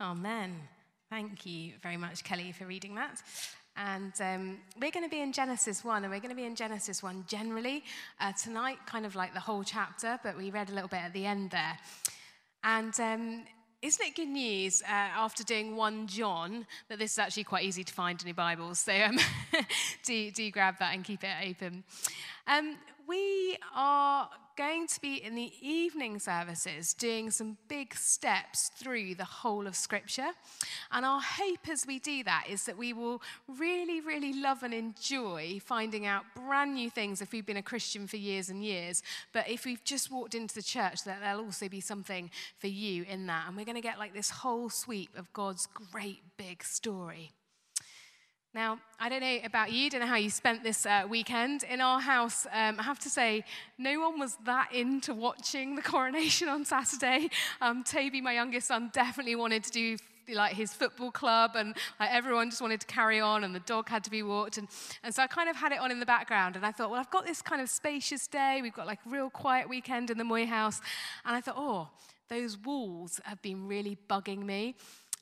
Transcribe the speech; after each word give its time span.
Amen. 0.00 0.56
Thank 1.10 1.44
you 1.44 1.74
very 1.82 1.98
much, 1.98 2.24
Kelly, 2.24 2.52
for 2.52 2.64
reading 2.64 2.94
that. 2.94 3.20
And 3.76 4.14
um, 4.18 4.56
we're 4.80 4.90
going 4.90 5.04
to 5.04 5.10
be 5.10 5.20
in 5.20 5.30
Genesis 5.30 5.84
1, 5.84 6.04
and 6.04 6.10
we're 6.10 6.20
going 6.20 6.30
to 6.30 6.36
be 6.36 6.46
in 6.46 6.56
Genesis 6.56 7.02
1 7.02 7.24
generally 7.28 7.84
uh, 8.18 8.32
tonight, 8.32 8.78
kind 8.86 9.04
of 9.04 9.14
like 9.14 9.34
the 9.34 9.40
whole 9.40 9.62
chapter, 9.62 10.18
but 10.22 10.38
we 10.38 10.50
read 10.50 10.70
a 10.70 10.72
little 10.72 10.88
bit 10.88 11.00
at 11.00 11.12
the 11.12 11.26
end 11.26 11.50
there. 11.50 11.76
And 12.64 12.98
um, 12.98 13.44
isn't 13.82 14.06
it 14.06 14.16
good 14.16 14.28
news 14.28 14.80
uh, 14.80 14.86
after 14.88 15.44
doing 15.44 15.76
1 15.76 16.06
John 16.06 16.66
that 16.88 16.98
this 16.98 17.12
is 17.12 17.18
actually 17.18 17.44
quite 17.44 17.64
easy 17.64 17.84
to 17.84 17.92
find 17.92 18.18
in 18.22 18.26
your 18.26 18.34
Bibles? 18.34 18.78
So 18.78 18.94
um, 18.94 19.18
do, 20.06 20.30
do 20.30 20.50
grab 20.50 20.78
that 20.78 20.94
and 20.94 21.04
keep 21.04 21.22
it 21.24 21.46
open. 21.46 21.84
Um, 22.46 22.78
we 23.06 23.58
are 23.74 24.30
going 24.60 24.86
to 24.86 25.00
be 25.00 25.24
in 25.24 25.34
the 25.34 25.50
evening 25.62 26.18
services 26.18 26.92
doing 26.92 27.30
some 27.30 27.56
big 27.68 27.94
steps 27.94 28.70
through 28.76 29.14
the 29.14 29.24
whole 29.24 29.66
of 29.66 29.74
Scripture. 29.74 30.28
And 30.92 31.06
our 31.06 31.18
hope 31.18 31.66
as 31.70 31.86
we 31.86 31.98
do 31.98 32.22
that 32.24 32.44
is 32.46 32.66
that 32.66 32.76
we 32.76 32.92
will 32.92 33.22
really, 33.48 34.02
really 34.02 34.34
love 34.34 34.62
and 34.62 34.74
enjoy 34.74 35.60
finding 35.64 36.04
out 36.04 36.24
brand 36.36 36.74
new 36.74 36.90
things 36.90 37.22
if 37.22 37.32
we've 37.32 37.46
been 37.46 37.56
a 37.56 37.62
Christian 37.62 38.06
for 38.06 38.18
years 38.18 38.50
and 38.50 38.62
years. 38.62 39.02
But 39.32 39.48
if 39.48 39.64
we've 39.64 39.82
just 39.82 40.10
walked 40.10 40.34
into 40.34 40.54
the 40.54 40.62
church, 40.62 41.04
that 41.04 41.20
there'll 41.22 41.42
also 41.42 41.70
be 41.70 41.80
something 41.80 42.30
for 42.58 42.66
you 42.66 43.06
in 43.08 43.28
that. 43.28 43.44
And 43.48 43.56
we're 43.56 43.64
going 43.64 43.76
to 43.76 43.80
get 43.80 43.98
like 43.98 44.12
this 44.12 44.28
whole 44.28 44.68
sweep 44.68 45.16
of 45.16 45.32
God's 45.32 45.68
great 45.90 46.20
big 46.36 46.62
story. 46.62 47.32
Now, 48.52 48.80
I 48.98 49.08
don't 49.08 49.20
know 49.20 49.38
about 49.44 49.70
you, 49.70 49.86
I 49.86 49.88
don't 49.90 50.00
know 50.00 50.08
how 50.08 50.16
you 50.16 50.28
spent 50.28 50.64
this 50.64 50.84
uh, 50.84 51.04
weekend. 51.08 51.62
In 51.62 51.80
our 51.80 52.00
house, 52.00 52.46
um, 52.46 52.80
I 52.80 52.82
have 52.82 52.98
to 53.00 53.08
say, 53.08 53.44
no 53.78 54.00
one 54.00 54.18
was 54.18 54.38
that 54.44 54.74
into 54.74 55.14
watching 55.14 55.76
the 55.76 55.82
coronation 55.82 56.48
on 56.48 56.64
Saturday. 56.64 57.30
Um, 57.60 57.84
Toby, 57.84 58.20
my 58.20 58.32
youngest 58.32 58.66
son, 58.66 58.90
definitely 58.92 59.36
wanted 59.36 59.62
to 59.64 59.70
do 59.70 59.96
like 60.34 60.54
his 60.54 60.72
football 60.72 61.12
club, 61.12 61.52
and 61.54 61.76
like, 62.00 62.10
everyone 62.12 62.50
just 62.50 62.60
wanted 62.60 62.80
to 62.80 62.88
carry 62.88 63.20
on, 63.20 63.44
and 63.44 63.54
the 63.54 63.60
dog 63.60 63.88
had 63.88 64.02
to 64.02 64.10
be 64.10 64.24
walked. 64.24 64.58
And, 64.58 64.66
and 65.04 65.14
so 65.14 65.22
I 65.22 65.28
kind 65.28 65.48
of 65.48 65.54
had 65.54 65.70
it 65.70 65.78
on 65.78 65.92
in 65.92 66.00
the 66.00 66.06
background, 66.06 66.56
and 66.56 66.66
I 66.66 66.72
thought, 66.72 66.90
well, 66.90 66.98
I've 66.98 67.10
got 67.10 67.24
this 67.24 67.42
kind 67.42 67.62
of 67.62 67.70
spacious 67.70 68.26
day. 68.26 68.58
We've 68.62 68.74
got 68.74 68.88
like 68.88 68.98
a 69.06 69.10
real 69.10 69.30
quiet 69.30 69.68
weekend 69.68 70.10
in 70.10 70.18
the 70.18 70.24
Moy 70.24 70.46
house. 70.46 70.80
And 71.24 71.36
I 71.36 71.40
thought, 71.40 71.56
oh, 71.56 71.88
those 72.28 72.58
walls 72.58 73.20
have 73.24 73.40
been 73.42 73.68
really 73.68 73.96
bugging 74.08 74.44
me. 74.44 74.74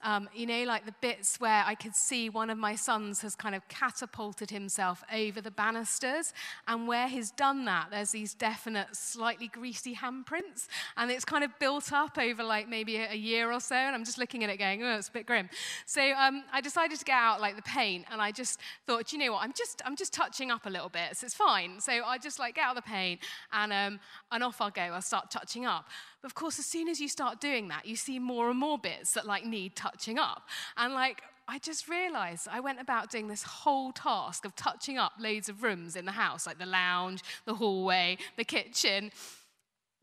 Um, 0.03 0.29
you 0.35 0.47
know, 0.47 0.65
like 0.65 0.87
the 0.87 0.95
bits 1.01 1.41
where 1.41 1.65
I 1.67 1.75
could 1.75 1.95
see 1.95 2.29
one 2.29 2.51
of 2.51 2.59
my 2.59 2.75
sons 2.75 3.23
has 3.23 3.35
kind 3.35 3.55
of 3.55 3.67
catapulted 3.69 4.51
himself 4.51 5.03
over 5.13 5.41
the 5.41 5.51
banisters. 5.51 6.33
And 6.67 6.87
where 6.87 7.09
he's 7.09 7.31
done 7.31 7.65
that, 7.65 7.89
there's 7.91 8.11
these 8.11 8.35
definite, 8.35 8.95
slightly 8.95 9.49
greasy 9.49 9.95
handprints. 9.95 10.69
And 10.97 11.11
it's 11.11 11.25
kind 11.25 11.45
of 11.45 11.51
built 11.59 11.93
up 11.93 12.19
over 12.19 12.45
like 12.45 12.69
maybe 12.69 12.97
a, 12.97 13.19
year 13.19 13.51
or 13.51 13.61
so. 13.61 13.75
And 13.75 13.97
I'm 13.97 14.05
just 14.05 14.19
looking 14.19 14.45
at 14.45 14.51
it 14.51 14.59
going, 14.59 14.83
oh, 14.85 14.97
it's 14.97 15.09
a 15.09 15.13
bit 15.13 15.27
grim. 15.27 15.49
So 15.87 16.01
um, 16.13 16.45
I 16.53 16.61
decided 16.61 16.99
to 16.99 17.05
get 17.05 17.17
out 17.17 17.41
like 17.41 17.57
the 17.57 17.63
paint. 17.63 18.05
And 18.11 18.23
I 18.23 18.31
just 18.31 18.61
thought, 18.87 19.13
you 19.13 19.19
know 19.19 19.33
what, 19.33 19.43
I'm 19.43 19.53
just, 19.53 19.83
I'm 19.85 19.97
just 19.97 20.13
touching 20.13 20.51
up 20.51 20.67
a 20.67 20.71
little 20.71 20.89
bit. 20.89 21.17
So 21.17 21.25
it's 21.25 21.35
fine. 21.35 21.81
So 21.81 21.93
I 22.05 22.19
just 22.19 22.39
like 22.39 22.55
get 22.55 22.65
out 22.65 22.77
the 22.77 22.83
paint 22.83 23.21
and, 23.53 23.73
um, 23.73 24.01
and 24.31 24.45
off 24.45 24.61
I'll 24.61 24.71
go. 24.71 24.83
I'll 24.83 25.03
start 25.03 25.31
touching 25.31 25.67
up. 25.67 25.87
But 26.23 26.31
of 26.31 26.35
course, 26.35 26.59
as 26.59 26.67
soon 26.67 26.89
as 26.89 27.01
you 27.01 27.09
start 27.09 27.41
doing 27.41 27.69
that, 27.69 27.87
you 27.87 27.97
see 27.97 28.19
more 28.19 28.51
and 28.51 28.59
more 28.59 28.79
bits 28.79 29.13
that 29.13 29.27
like 29.27 29.45
need 29.45 29.77
touching 29.77 30.19
up. 30.19 30.49
And 30.77 30.95
like, 30.95 31.23
I 31.47 31.59
just 31.59 31.89
realized 31.89 32.49
I 32.51 32.61
went 32.61 32.81
about 32.81 33.11
doing 33.11 33.29
this 33.29 33.43
whole 33.43 33.93
task 33.93 34.45
of 34.45 34.55
touching 34.55 34.99
up 34.99 35.13
loads 35.19 35.49
of 35.49 35.63
rooms 35.63 35.97
in 35.97 36.05
the 36.05 36.13
house, 36.13 36.47
like 36.47 36.59
the 36.59 36.67
lounge, 36.67 37.23
the 37.47 37.55
hallway, 37.55 38.19
the 38.37 38.45
kitchen, 38.45 39.11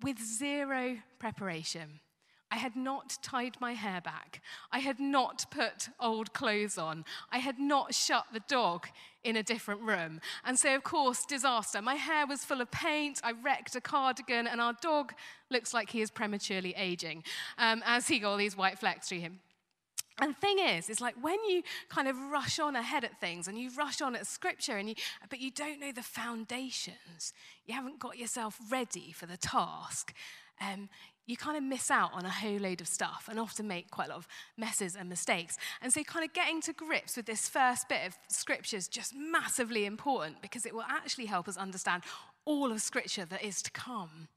with 0.02 0.20
zero 0.20 0.98
preparation. 1.20 2.00
I 2.56 2.58
had 2.58 2.78
not 2.78 3.18
tied 3.22 3.58
my 3.60 3.74
hair 3.74 4.00
back. 4.00 4.42
I 4.72 4.80
had 4.80 4.98
not 4.98 5.46
put 5.52 5.90
old 6.00 6.32
clothes 6.32 6.78
on. 6.78 7.04
I 7.30 7.40
had 7.40 7.60
not 7.60 7.94
shut 7.94 8.28
the 8.32 8.40
dog 8.48 8.88
in 9.26 9.36
a 9.36 9.44
different 9.44 9.82
room. 9.82 10.22
And 10.46 10.58
so, 10.58 10.74
of 10.74 10.82
course, 10.82 11.26
disaster. 11.26 11.82
My 11.82 11.96
hair 11.96 12.26
was 12.26 12.46
full 12.46 12.62
of 12.62 12.72
paint. 12.72 13.20
I 13.26 13.34
wrecked 13.34 13.76
a 13.76 13.82
cardigan, 13.82 14.48
and 14.48 14.62
our 14.62 14.72
dog 14.82 15.12
looks 15.52 15.74
like 15.74 15.90
he 15.90 16.00
is 16.00 16.10
prematurely 16.10 16.74
aging 16.78 17.26
um, 17.58 17.84
as 17.86 18.08
he 18.08 18.20
got 18.20 18.30
all 18.30 18.38
these 18.38 18.56
white 18.56 18.80
flecks 18.80 19.10
through 19.10 19.20
him. 19.20 19.42
And 20.22 20.34
the 20.34 20.40
thing 20.40 20.60
is, 20.60 20.90
it's 20.90 21.02
like 21.02 21.16
when 21.22 21.44
you 21.44 21.62
kind 21.90 22.08
of 22.08 22.18
rush 22.18 22.58
on 22.58 22.78
ahead 22.78 23.04
at 23.04 23.20
things 23.20 23.50
and 23.50 23.58
you 23.60 23.70
rush 23.78 24.00
on 24.02 24.16
at 24.16 24.26
scripture, 24.28 24.78
and 24.78 24.88
you, 24.88 24.96
but 25.30 25.42
you 25.42 25.52
don't 25.52 25.82
know 25.82 25.92
the 25.92 26.02
foundations, 26.02 27.34
you 27.66 27.74
haven't 27.74 28.00
got 28.00 28.18
yourself 28.18 28.58
ready 28.72 29.12
for 29.12 29.26
the 29.26 29.36
task. 29.36 30.14
Um, 30.62 30.90
you 31.28 31.36
kind 31.36 31.58
of 31.58 31.64
miss 31.64 31.90
out 31.90 32.14
on 32.14 32.26
a 32.26 32.30
whole 32.30 32.60
load 32.60 32.82
of 32.82 32.88
stuff 32.88 33.28
and 33.30 33.40
often 33.40 33.68
make 33.68 33.90
quite 33.90 34.08
a 34.08 34.10
lot 34.12 34.18
of 34.20 34.28
messes 34.58 34.96
and 34.96 35.10
mistakes. 35.10 35.58
And 35.82 35.92
so, 35.92 36.04
kind 36.04 36.24
of 36.24 36.34
getting 36.34 36.62
to 36.62 36.74
grips 36.74 37.18
with 37.18 37.26
this 37.26 37.50
first 37.50 37.90
bit 37.90 38.06
of 38.06 38.18
scripture 38.28 38.78
is 38.78 38.88
just 38.88 39.14
massively 39.16 39.86
important 39.86 40.42
because 40.42 40.66
it 40.66 40.74
will 40.74 40.86
actually 40.88 41.26
help 41.26 41.48
us 41.48 41.58
understand 41.58 42.04
all 42.46 42.72
of 42.72 42.82
scripture 42.82 43.26
that 43.26 43.44
is 43.44 43.62
to 43.64 43.72
come. 43.72 44.28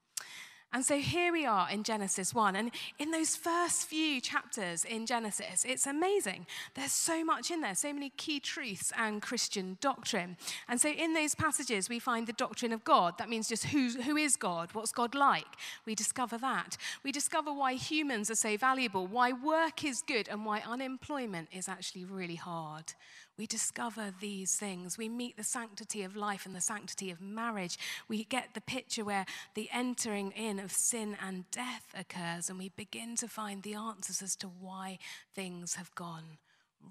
And 0.71 0.85
so 0.85 0.99
here 0.99 1.31
we 1.31 1.47
are 1.47 1.67
in 1.71 1.81
Genesis 1.81 2.31
1. 2.31 2.55
And 2.55 2.69
in 2.99 3.09
those 3.09 3.35
first 3.35 3.87
few 3.87 4.21
chapters 4.21 4.85
in 4.85 5.07
Genesis, 5.07 5.65
it's 5.67 5.87
amazing. 5.87 6.45
There's 6.75 6.91
so 6.91 7.23
much 7.23 7.49
in 7.49 7.61
there, 7.61 7.73
so 7.73 7.91
many 7.91 8.11
key 8.11 8.39
truths 8.39 8.93
and 8.95 9.19
Christian 9.19 9.79
doctrine. 9.81 10.37
And 10.67 10.79
so 10.79 10.89
in 10.89 11.15
those 11.15 11.33
passages, 11.33 11.89
we 11.89 11.97
find 11.97 12.27
the 12.27 12.33
doctrine 12.33 12.71
of 12.71 12.83
God. 12.83 13.17
That 13.17 13.29
means 13.29 13.49
just 13.49 13.65
who, 13.65 13.89
who 13.89 14.15
is 14.15 14.35
God? 14.35 14.69
What's 14.73 14.91
God 14.91 15.15
like? 15.15 15.47
We 15.87 15.95
discover 15.95 16.37
that. 16.37 16.77
We 17.03 17.11
discover 17.11 17.51
why 17.51 17.73
humans 17.73 18.29
are 18.29 18.35
so 18.35 18.55
valuable, 18.55 19.07
why 19.07 19.31
work 19.31 19.83
is 19.83 20.03
good, 20.03 20.29
and 20.29 20.45
why 20.45 20.61
unemployment 20.67 21.49
is 21.51 21.67
actually 21.67 22.05
really 22.05 22.35
hard 22.35 22.93
we 23.39 23.47
discover 23.47 24.13
these 24.19 24.57
things. 24.57 24.97
We 24.97 25.07
meet 25.07 25.37
the 25.37 25.45
sanctity 25.45 26.03
of 26.03 26.17
life 26.17 26.45
and 26.45 26.53
the 26.53 26.59
sanctity 26.59 27.09
of 27.09 27.21
marriage. 27.21 27.79
We 28.09 28.25
get 28.25 28.49
the 28.53 28.59
picture 28.59 29.05
where 29.05 29.25
the 29.55 29.69
entering 29.71 30.31
in 30.31 30.59
of 30.59 30.73
sin 30.73 31.15
and 31.25 31.49
death 31.49 31.95
occurs, 31.97 32.49
and 32.49 32.59
we 32.59 32.67
begin 32.75 33.15
to 33.15 33.29
find 33.29 33.63
the 33.63 33.75
answers 33.75 34.21
as 34.21 34.35
to 34.37 34.47
why 34.47 34.99
things 35.33 35.75
have 35.75 35.95
gone 35.95 36.37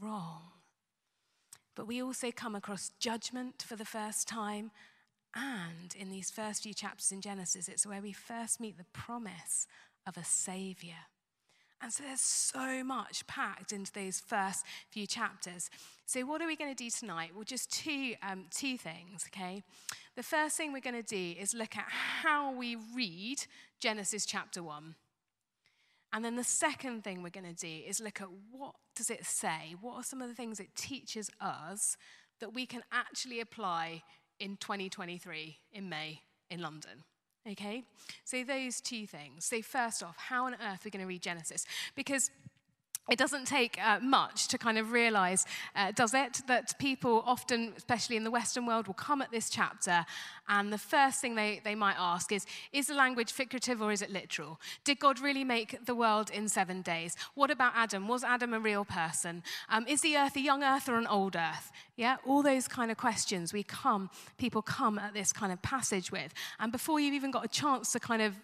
wrong. 0.01 0.41
But 1.75 1.87
we 1.87 2.03
also 2.03 2.31
come 2.31 2.55
across 2.55 2.93
judgment 2.99 3.63
for 3.63 3.77
the 3.77 3.85
first 3.85 4.27
time. 4.27 4.71
And 5.35 5.95
in 5.95 6.09
these 6.09 6.31
first 6.31 6.63
few 6.63 6.73
chapters 6.73 7.13
in 7.13 7.21
Genesis, 7.21 7.69
it's 7.69 7.87
where 7.87 8.01
we 8.01 8.13
first 8.13 8.59
meet 8.59 8.79
the 8.79 8.87
promise 8.95 9.67
of 10.07 10.17
a 10.17 10.25
savior. 10.25 11.09
And 11.81 11.93
so 11.93 12.03
there's 12.03 12.21
so 12.21 12.83
much 12.83 13.27
packed 13.27 13.73
into 13.73 13.93
those 13.93 14.21
first 14.21 14.65
few 14.91 15.07
chapters. 15.07 15.71
So, 16.07 16.23
what 16.23 16.43
are 16.43 16.47
we 16.47 16.57
going 16.57 16.75
to 16.75 16.85
do 16.85 16.91
tonight? 16.91 17.31
Well, 17.35 17.45
just 17.45 17.71
two, 17.71 18.15
um, 18.23 18.47
two 18.51 18.77
things, 18.77 19.27
okay? 19.29 19.63
The 20.17 20.23
first 20.25 20.57
thing 20.57 20.73
we're 20.73 20.81
going 20.81 21.01
to 21.01 21.03
do 21.03 21.41
is 21.41 21.55
look 21.55 21.77
at 21.77 21.87
how 21.89 22.53
we 22.53 22.77
read 22.97 23.45
Genesis 23.79 24.27
chapter 24.27 24.63
1. 24.63 24.97
And 26.13 26.25
then 26.25 26.37
the 26.37 26.45
second 26.45 27.05
thing 27.05 27.23
we're 27.23 27.29
going 27.29 27.55
to 27.55 27.55
do 27.55 27.83
is 27.87 28.01
look 28.01 28.21
at 28.21 28.29
what 28.51 28.75
does 28.97 29.11
it 29.11 29.25
say? 29.25 29.77
What 29.81 29.95
are 29.95 30.03
some 30.03 30.23
of 30.23 30.29
the 30.29 30.35
things 30.35 30.59
it 30.59 30.75
teaches 30.75 31.31
us 31.41 31.97
that 32.41 32.55
we 32.55 32.67
can 32.67 32.83
actually 32.91 33.41
apply 33.41 34.03
in 34.41 34.57
2023 34.57 35.59
in 35.73 35.89
May 35.89 36.23
in 36.51 36.61
London? 36.61 37.05
Okay? 37.51 37.85
So, 38.25 38.45
those 38.45 38.81
two 38.81 39.07
things. 39.07 39.45
So, 39.45 39.63
first 39.63 40.03
off, 40.03 40.17
how 40.17 40.47
on 40.47 40.55
earth 40.55 40.61
are 40.63 40.81
we 40.85 40.91
going 40.91 41.03
to 41.03 41.09
read 41.09 41.23
Genesis? 41.23 41.67
Because 41.95 42.31
it 43.09 43.19
doesn't 43.19 43.47
take 43.47 43.79
uh, 43.83 44.01
much 44.01 44.49
to 44.49 44.59
kind 44.59 44.79
of 44.79 44.93
realize, 44.93 45.47
uh, 45.75 45.93
does 45.93 46.15
it, 46.15 46.43
that 46.47 46.79
people 46.79 47.23
often, 47.27 47.73
especially 47.77 48.17
in 48.17 48.25
the 48.25 48.31
Western 48.31 48.67
world, 48.67 48.87
will 48.87 48.95
come 48.95 49.23
at 49.23 49.31
this 49.31 49.51
chapter 49.51 50.05
and 50.49 50.73
the 50.73 50.79
first 50.79 51.21
thing 51.21 51.35
they, 51.35 51.61
they 51.63 51.75
might 51.75 51.97
ask 51.99 52.33
is 52.33 52.47
Is 52.73 52.87
the 52.87 52.95
language 52.95 53.33
figurative 53.33 53.83
or 53.83 53.93
is 53.93 54.03
it 54.03 54.11
literal? 54.11 54.61
Did 54.85 54.99
God 54.99 55.21
really 55.21 55.45
make 55.45 55.85
the 55.85 55.95
world 55.95 56.31
in 56.31 56.49
seven 56.49 56.83
days? 56.83 57.17
What 57.35 57.51
about 57.51 57.73
Adam? 57.77 58.09
Was 58.09 58.25
Adam 58.25 58.55
a 58.55 58.61
real 58.61 58.85
person? 58.85 59.43
Um, 59.69 59.87
is 59.87 60.01
the 60.01 60.17
earth 60.17 60.37
a 60.37 60.41
young 60.41 60.63
earth 60.63 60.89
or 60.89 60.97
an 60.97 61.07
old 61.07 61.37
earth? 61.37 61.71
Yeah, 61.97 62.17
all 62.27 62.43
those 62.43 62.67
kind 62.67 62.91
of 62.91 62.97
questions 62.97 63.53
we 63.53 63.63
come, 63.63 64.09
people 64.39 64.63
come 64.63 64.99
at 64.99 65.13
this 65.13 65.33
kind 65.33 65.53
of 65.53 65.61
passage 65.61 66.11
with. 66.11 66.33
And 66.59 66.73
before 66.73 66.99
you've 66.99 67.15
even 67.15 67.31
got 67.31 67.45
a 67.45 67.49
chance 67.49 67.93
to 67.93 68.01
kind 68.01 68.23
of 68.23 68.35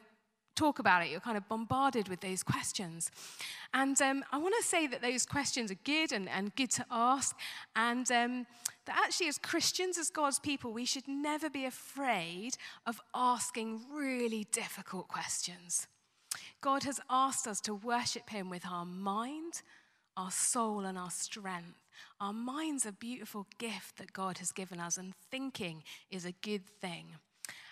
talk 0.55 0.79
about 0.79 1.03
it, 1.03 1.11
you're 1.11 1.21
kind 1.21 1.37
of 1.37 1.49
bombarded 1.49 2.09
with 2.09 2.21
those 2.21 2.43
questions. 2.43 3.11
And 3.73 4.01
um, 4.01 4.25
I 4.33 4.39
want 4.39 4.55
to 4.59 4.67
say 4.67 4.87
that 4.87 5.03
those 5.03 5.27
questions 5.27 5.71
are 5.71 5.79
good 5.85 6.13
and, 6.13 6.29
and 6.29 6.55
good 6.55 6.71
to 6.73 6.87
ask. 6.91 7.37
And 7.75 8.11
um, 8.11 8.47
that 8.87 8.97
actually, 9.05 9.29
as 9.29 9.39
Christians, 9.39 9.99
as 9.99 10.11
God's 10.11 10.39
people, 10.39 10.73
we 10.73 10.85
should 10.85 11.09
never 11.09 11.49
be 11.49 11.65
afraid 11.65 12.57
of 12.87 13.01
asking 13.15 13.81
really 13.93 14.47
difficult 14.53 15.09
questions. 15.09 15.87
God 16.61 16.85
has 16.85 17.01
asked 17.11 17.47
us 17.47 17.61
to 17.63 17.75
worship 17.75 18.31
Him 18.31 18.51
with 18.51 18.65
our 18.67 18.85
mind, 18.85 19.63
our 20.17 20.31
soul, 20.31 20.81
and 20.81 20.99
our 20.99 21.11
strength. 21.11 21.79
Our 22.21 22.33
mind's 22.33 22.87
a 22.87 22.93
beautiful 22.93 23.47
gift 23.59 23.99
that 23.99 24.13
God 24.13 24.39
has 24.39 24.53
given 24.53 24.81
us, 24.81 24.97
and 24.97 25.13
thinking 25.31 25.83
is 26.11 26.25
a 26.25 26.33
good 26.43 26.67
thing. 26.81 27.07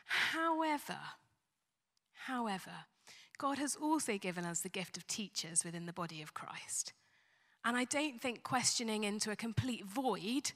However, 0.06 0.98
However, 2.26 2.70
God 3.38 3.58
has 3.58 3.74
also 3.74 4.18
given 4.18 4.44
us 4.44 4.60
the 4.60 4.68
gift 4.68 4.96
of 4.96 5.06
teachers 5.06 5.64
within 5.64 5.86
the 5.86 5.92
body 5.92 6.22
of 6.22 6.34
Christ. 6.34 6.92
And 7.64 7.76
I 7.76 7.84
don't 7.84 8.20
think 8.20 8.42
questioning 8.42 9.04
into 9.04 9.30
a 9.30 9.36
complete 9.36 9.84
void 9.84 10.52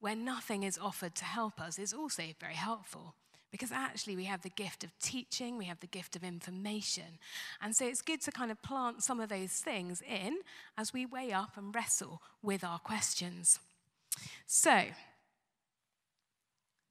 where 0.00 0.16
nothing 0.16 0.62
is 0.62 0.78
offered 0.78 1.14
to 1.16 1.24
help 1.24 1.60
us 1.60 1.78
is 1.78 1.92
also 1.92 2.22
very 2.38 2.54
helpful. 2.54 3.14
Because 3.50 3.72
actually, 3.72 4.14
we 4.14 4.24
have 4.24 4.42
the 4.42 4.50
gift 4.50 4.84
of 4.84 4.96
teaching, 5.00 5.58
we 5.58 5.64
have 5.64 5.80
the 5.80 5.86
gift 5.86 6.14
of 6.14 6.22
information. 6.22 7.18
And 7.60 7.74
so 7.74 7.84
it's 7.84 8.00
good 8.00 8.20
to 8.22 8.30
kind 8.30 8.50
of 8.50 8.62
plant 8.62 9.02
some 9.02 9.18
of 9.18 9.28
those 9.28 9.52
things 9.52 10.02
in 10.02 10.38
as 10.78 10.92
we 10.92 11.04
weigh 11.04 11.32
up 11.32 11.56
and 11.56 11.74
wrestle 11.74 12.22
with 12.42 12.62
our 12.62 12.78
questions. 12.78 13.58
So, 14.46 14.84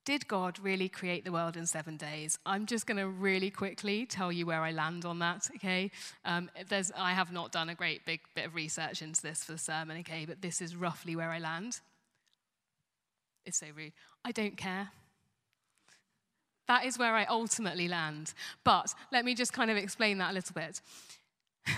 did 0.09 0.27
God 0.27 0.57
really 0.59 0.89
create 0.89 1.23
the 1.23 1.31
world 1.31 1.55
in 1.55 1.67
seven 1.67 1.95
days? 1.95 2.39
I'm 2.43 2.65
just 2.65 2.87
going 2.87 2.97
to 2.97 3.07
really 3.07 3.51
quickly 3.51 4.07
tell 4.07 4.31
you 4.31 4.47
where 4.47 4.63
I 4.63 4.71
land 4.71 5.05
on 5.05 5.19
that, 5.19 5.47
okay? 5.57 5.91
Um, 6.25 6.49
I 6.97 7.13
have 7.13 7.31
not 7.31 7.51
done 7.51 7.69
a 7.69 7.75
great 7.75 8.07
big 8.07 8.21
bit 8.33 8.47
of 8.47 8.55
research 8.55 9.03
into 9.03 9.21
this 9.21 9.43
for 9.43 9.51
the 9.51 9.59
sermon, 9.59 9.99
okay, 9.99 10.25
but 10.25 10.41
this 10.41 10.61
is 10.61 10.75
roughly 10.75 11.15
where 11.15 11.29
I 11.29 11.37
land. 11.37 11.81
It's 13.45 13.59
so 13.59 13.67
rude. 13.75 13.93
I 14.25 14.31
don't 14.31 14.57
care. 14.57 14.89
That 16.67 16.85
is 16.85 16.97
where 16.97 17.13
I 17.13 17.25
ultimately 17.25 17.87
land. 17.87 18.33
But 18.63 18.95
let 19.11 19.25
me 19.25 19.35
just 19.35 19.53
kind 19.53 19.69
of 19.69 19.77
explain 19.77 20.17
that 20.17 20.31
a 20.31 20.33
little 20.33 20.55
bit. 20.55 20.81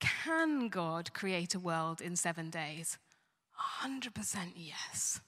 Can 0.00 0.68
God 0.68 1.14
create 1.14 1.54
a 1.54 1.58
world 1.58 2.02
in 2.02 2.14
seven 2.14 2.50
days? 2.50 2.98
100% 3.82 4.12
yes. 4.54 5.22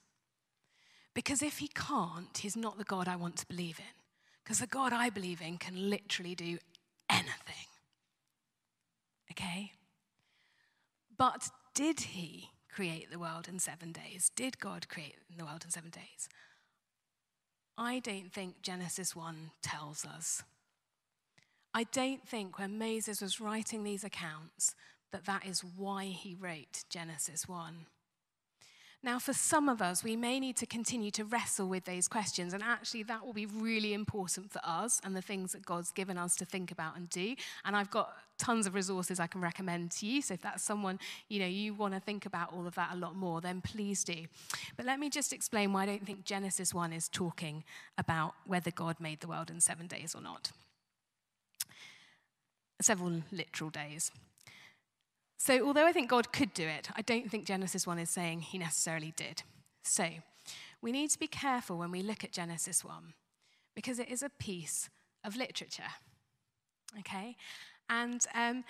Because 1.15 1.43
if 1.43 1.59
he 1.59 1.69
can't, 1.69 2.37
he's 2.37 2.57
not 2.57 2.77
the 2.77 2.85
God 2.85 3.09
I 3.09 3.17
want 3.17 3.37
to 3.37 3.47
believe 3.47 3.79
in. 3.79 4.03
Because 4.43 4.59
the 4.59 4.67
God 4.67 4.93
I 4.93 5.11
believe 5.11 5.41
in 5.41 5.59
can 5.59 5.89
literally 5.89 6.35
do 6.35 6.59
anything. 7.09 7.67
Okay? 9.31 9.73
But 11.17 11.49
did 11.75 12.01
he 12.01 12.51
create 12.71 13.11
the 13.11 13.19
world 13.19 13.49
in 13.49 13.59
seven 13.59 13.93
days? 13.93 14.31
Did 14.35 14.59
God 14.59 14.89
create 14.89 15.15
the 15.37 15.45
world 15.45 15.63
in 15.65 15.71
seven 15.71 15.91
days? 15.91 16.29
I 17.79 18.01
don't 18.01 18.33
think 18.33 18.63
Genesis 18.63 19.17
1 19.17 19.51
tells 19.63 20.05
us. 20.05 20.43
I 21.73 21.85
don't 21.85 22.27
think 22.27 22.59
when 22.59 22.79
Moses 22.79 23.21
was 23.21 23.41
writing 23.41 23.83
these 23.83 24.05
accounts 24.05 24.75
that 25.11 25.27
that 25.27 25.47
is 25.47 25.65
why 25.77 26.07
he 26.07 26.35
wrote 26.35 26.85
Genesis 26.89 27.49
1. 27.49 27.87
Now, 29.05 29.19
for 29.19 29.35
some 29.35 29.69
of 29.69 29.83
us, 29.83 30.03
we 30.03 30.17
may 30.17 30.41
need 30.41 30.57
to 30.57 30.65
continue 30.65 31.11
to 31.11 31.25
wrestle 31.27 31.69
with 31.69 31.85
those 31.85 32.09
questions, 32.09 32.55
and 32.55 32.63
actually, 32.63 33.03
that 33.03 33.25
will 33.25 33.35
be 33.35 33.45
really 33.45 33.93
important 33.93 34.51
for 34.51 34.63
us 34.65 34.99
and 35.05 35.15
the 35.15 35.21
things 35.21 35.53
that 35.53 35.67
God's 35.67 35.91
given 35.91 36.17
us 36.17 36.35
to 36.37 36.47
think 36.47 36.73
about 36.73 36.97
and 36.97 37.11
do. 37.11 37.35
And 37.67 37.77
I've 37.77 37.91
got 37.91 38.17
tons 38.39 38.67
of 38.67 38.75
resources 38.75 39.21
I 39.21 39.27
can 39.27 39.43
recommend 39.43 39.91
to 39.93 40.07
you. 40.07 40.23
So 40.23 40.33
if 40.33 40.41
that's 40.41 40.63
someone, 40.63 40.99
you 41.29 41.39
know, 41.39 41.47
you 41.47 41.75
want 41.75 41.93
to 41.93 42.01
think 42.01 42.25
about 42.25 42.55
all 42.55 42.67
of 42.67 42.75
that 42.77 42.95
a 42.95 42.97
lot 42.97 43.15
more, 43.15 43.43
then 43.43 43.61
please 43.61 44.05
do. 44.05 44.25
But 44.75 44.87
let 44.87 44.99
me 44.99 45.11
just 45.11 45.35
explain 45.35 45.75
why 45.75 45.83
I 45.83 45.87
don't 45.87 46.07
think 46.07 46.25
Genesis 46.25 46.73
1 46.73 46.95
is 46.95 47.07
talking 47.07 47.63
about 47.99 48.33
whether 48.47 48.71
God 48.71 49.01
made 49.01 49.21
the 49.21 49.29
world 49.29 49.51
in 49.51 49.61
seven 49.61 49.87
days 49.87 50.15
or 50.15 50.23
not. 50.23 50.51
Several 52.81 53.21
literal 53.31 53.69
days. 53.69 54.11
So, 55.45 55.63
although 55.67 55.85
I 55.85 55.93
think 55.93 56.09
God 56.09 56.33
could 56.33 56.55
do 56.55 56.67
it, 56.67 56.89
I 56.97 57.03
don't 57.03 57.31
think 57.31 57.45
Genesis 57.45 57.87
1 57.87 57.99
is 57.99 58.09
saying 58.09 58.41
he 58.41 58.57
necessarily 58.57 59.13
did. 59.15 59.43
So, 59.83 60.09
we 60.81 60.91
need 60.91 61.11
to 61.11 61.19
be 61.19 61.27
careful 61.27 61.77
when 61.77 61.91
we 61.91 62.01
look 62.01 62.25
at 62.25 62.33
Genesis 62.33 62.83
1 62.83 63.13
because 63.75 63.99
it 63.99 64.09
is 64.09 64.23
a 64.23 64.31
piece 64.31 64.89
of 65.23 65.37
literature. 65.37 65.93
Okay? 66.99 67.37
And 67.91 68.25
um, 68.35 68.65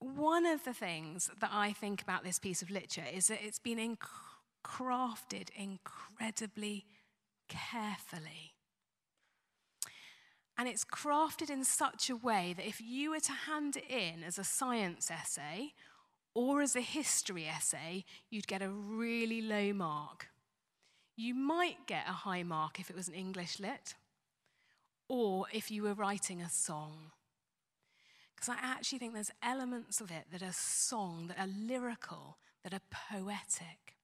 one 0.00 0.44
of 0.44 0.64
the 0.64 0.74
things 0.74 1.30
that 1.40 1.48
I 1.50 1.72
think 1.72 2.02
about 2.02 2.24
this 2.24 2.38
piece 2.38 2.60
of 2.60 2.70
literature 2.70 3.06
is 3.10 3.28
that 3.28 3.38
it's 3.42 3.58
been 3.58 3.78
inc- 3.78 4.06
crafted 4.62 5.48
incredibly 5.56 6.84
carefully. 7.48 8.52
And 10.58 10.68
it's 10.68 10.84
crafted 10.84 11.48
in 11.48 11.64
such 11.64 12.10
a 12.10 12.16
way 12.16 12.52
that 12.54 12.68
if 12.68 12.82
you 12.82 13.12
were 13.12 13.20
to 13.20 13.32
hand 13.32 13.78
it 13.78 13.88
in 13.88 14.22
as 14.22 14.38
a 14.38 14.44
science 14.44 15.10
essay 15.10 15.72
or 16.34 16.62
as 16.62 16.76
a 16.76 16.80
history 16.80 17.46
essay, 17.46 18.04
you'd 18.30 18.46
get 18.46 18.62
a 18.62 18.68
really 18.68 19.42
low 19.42 19.72
mark. 19.72 20.28
You 21.16 21.34
might 21.34 21.86
get 21.86 22.08
a 22.08 22.12
high 22.12 22.42
mark 22.42 22.80
if 22.80 22.88
it 22.88 22.96
was 22.96 23.08
an 23.08 23.14
English 23.14 23.60
lit, 23.60 23.94
or 25.08 25.46
if 25.52 25.70
you 25.70 25.82
were 25.82 25.94
writing 25.94 26.40
a 26.40 26.48
song. 26.48 27.10
Because 28.34 28.48
I 28.48 28.56
actually 28.60 28.98
think 28.98 29.14
there's 29.14 29.30
elements 29.42 30.00
of 30.00 30.10
it 30.10 30.24
that 30.32 30.42
are 30.42 30.52
song, 30.52 31.26
that 31.28 31.38
are 31.38 31.50
lyrical, 31.68 32.38
that 32.64 32.72
are 32.72 32.80
poetic. 33.10 33.96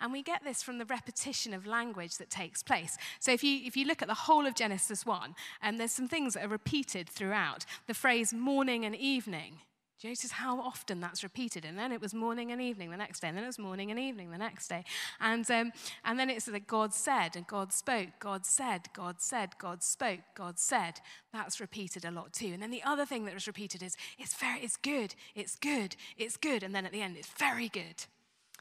And 0.00 0.12
we 0.12 0.22
get 0.22 0.44
this 0.44 0.62
from 0.62 0.78
the 0.78 0.84
repetition 0.84 1.54
of 1.54 1.66
language 1.66 2.18
that 2.18 2.28
takes 2.28 2.62
place. 2.62 2.98
So 3.20 3.32
if 3.32 3.42
you, 3.42 3.60
if 3.64 3.76
you 3.76 3.86
look 3.86 4.02
at 4.02 4.08
the 4.08 4.14
whole 4.14 4.46
of 4.46 4.54
Genesis 4.54 5.06
1, 5.06 5.34
and 5.62 5.74
um, 5.74 5.78
there's 5.78 5.92
some 5.92 6.08
things 6.08 6.34
that 6.34 6.44
are 6.44 6.48
repeated 6.48 7.08
throughout. 7.08 7.64
The 7.86 7.94
phrase 7.94 8.34
morning 8.34 8.84
and 8.84 8.94
evening 8.96 9.60
do 10.00 10.08
you 10.08 10.12
notice 10.12 10.32
how 10.32 10.58
often 10.58 10.98
that's 11.00 11.22
repeated? 11.22 11.66
And 11.66 11.78
then 11.78 11.92
it 11.92 12.00
was 12.00 12.14
morning 12.14 12.50
and 12.52 12.60
evening 12.60 12.90
the 12.90 12.96
next 12.96 13.20
day, 13.20 13.28
and 13.28 13.36
then 13.36 13.44
it 13.44 13.48
was 13.48 13.58
morning 13.58 13.90
and 13.90 14.00
evening 14.00 14.30
the 14.30 14.38
next 14.38 14.68
day. 14.68 14.82
And, 15.20 15.48
um, 15.50 15.72
and 16.06 16.18
then 16.18 16.30
it's 16.30 16.46
that 16.46 16.66
God 16.66 16.94
said, 16.94 17.36
and 17.36 17.46
God 17.46 17.70
spoke, 17.70 18.08
God 18.18 18.46
said, 18.46 18.88
God 18.94 19.20
said, 19.20 19.58
God 19.58 19.82
spoke, 19.82 20.20
God 20.34 20.58
said. 20.58 21.00
That's 21.34 21.60
repeated 21.60 22.06
a 22.06 22.10
lot 22.10 22.32
too. 22.32 22.50
And 22.54 22.62
then 22.62 22.70
the 22.70 22.82
other 22.82 23.04
thing 23.04 23.26
that 23.26 23.34
was 23.34 23.46
repeated 23.46 23.82
is, 23.82 23.94
it's 24.18 24.32
very, 24.32 24.60
it's 24.60 24.78
good, 24.78 25.14
it's 25.34 25.56
good, 25.56 25.96
it's 26.16 26.38
good. 26.38 26.62
And 26.62 26.74
then 26.74 26.86
at 26.86 26.92
the 26.92 27.02
end, 27.02 27.18
it's 27.18 27.28
very 27.38 27.68
good. 27.68 28.06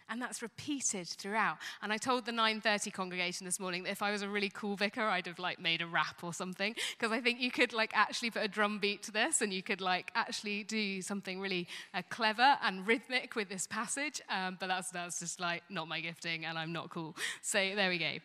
And 0.09 0.21
that's 0.21 0.41
repeated 0.41 1.07
throughout. 1.07 1.57
And 1.81 1.93
I 1.93 1.97
told 1.97 2.25
the 2.25 2.31
9:30 2.31 2.91
congregation 2.91 3.45
this 3.45 3.59
morning 3.59 3.83
that 3.83 3.91
if 3.91 4.01
I 4.01 4.11
was 4.11 4.21
a 4.21 4.29
really 4.29 4.49
cool 4.49 4.75
vicar, 4.75 5.03
I'd 5.03 5.27
have 5.27 5.39
like 5.39 5.59
made 5.59 5.81
a 5.81 5.87
rap 5.87 6.23
or 6.23 6.33
something 6.33 6.75
because 6.97 7.11
I 7.11 7.21
think 7.21 7.39
you 7.39 7.51
could 7.51 7.73
like 7.73 7.91
actually 7.93 8.31
put 8.31 8.43
a 8.43 8.47
drum 8.47 8.79
beat 8.79 9.03
to 9.03 9.11
this 9.11 9.41
and 9.41 9.53
you 9.53 9.61
could 9.61 9.81
like 9.81 10.11
actually 10.15 10.63
do 10.63 11.01
something 11.01 11.39
really 11.39 11.67
uh, 11.93 12.01
clever 12.09 12.57
and 12.63 12.87
rhythmic 12.87 13.35
with 13.35 13.49
this 13.49 13.67
passage. 13.67 14.21
Um, 14.29 14.57
but 14.59 14.67
that's 14.67 14.89
that's 14.89 15.19
just 15.19 15.39
like 15.39 15.63
not 15.69 15.87
my 15.87 16.01
gifting, 16.01 16.45
and 16.45 16.57
I'm 16.57 16.73
not 16.73 16.89
cool. 16.89 17.15
So 17.41 17.57
there 17.75 17.89
we 17.89 17.99
go. 17.99 18.17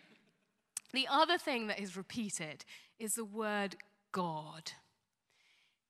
The 0.93 1.09
other 1.11 1.39
thing 1.39 1.67
that 1.67 1.81
is 1.81 1.97
repeated 1.97 2.65
is 2.99 3.15
the 3.15 3.25
word 3.25 3.77
God. 4.13 4.73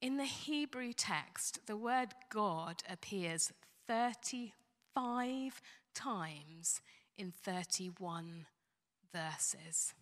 In 0.01 0.17
the 0.17 0.25
Hebrew 0.25 0.93
text, 0.93 1.61
the 1.67 1.77
word 1.77 2.09
God 2.31 2.83
appears 2.91 3.53
35 3.87 5.61
times 5.95 6.81
in 7.17 7.33
31 7.33 8.47
verses. 9.13 9.95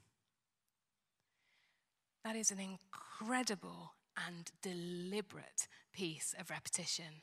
That 2.24 2.36
is 2.36 2.50
an 2.50 2.58
incredible 2.58 3.92
and 4.16 4.50
deliberate 4.62 5.68
piece 5.92 6.34
of 6.38 6.50
repetition. 6.50 7.22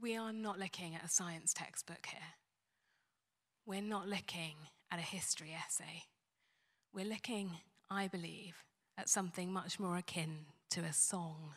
We 0.00 0.16
are 0.16 0.32
not 0.32 0.58
looking 0.58 0.94
at 0.94 1.04
a 1.04 1.08
science 1.08 1.54
textbook 1.54 2.06
here. 2.06 2.34
We're 3.66 3.80
not 3.80 4.08
looking 4.08 4.54
at 4.90 4.98
a 4.98 5.02
history 5.02 5.54
essay. 5.54 6.04
We're 6.92 7.06
looking, 7.06 7.50
I 7.90 8.08
believe, 8.08 8.64
at 8.98 9.08
something 9.08 9.52
much 9.52 9.80
more 9.80 9.96
akin 9.96 10.46
to 10.70 10.80
a 10.80 10.92
song. 10.92 11.54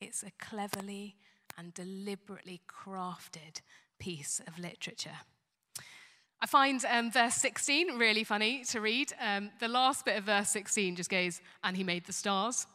It's 0.00 0.22
a 0.22 0.32
cleverly 0.38 1.16
and 1.58 1.74
deliberately 1.74 2.62
crafted 2.68 3.60
piece 3.98 4.40
of 4.46 4.58
literature. 4.58 5.20
I 6.44 6.46
find 6.46 6.84
um, 6.90 7.10
verse 7.10 7.36
16 7.36 7.96
really 7.96 8.22
funny 8.22 8.64
to 8.64 8.82
read. 8.82 9.14
Um, 9.18 9.48
the 9.60 9.68
last 9.68 10.04
bit 10.04 10.18
of 10.18 10.24
verse 10.24 10.50
16 10.50 10.94
just 10.94 11.08
goes, 11.08 11.40
and 11.62 11.74
he 11.74 11.82
made 11.82 12.04
the 12.04 12.12
stars. 12.12 12.66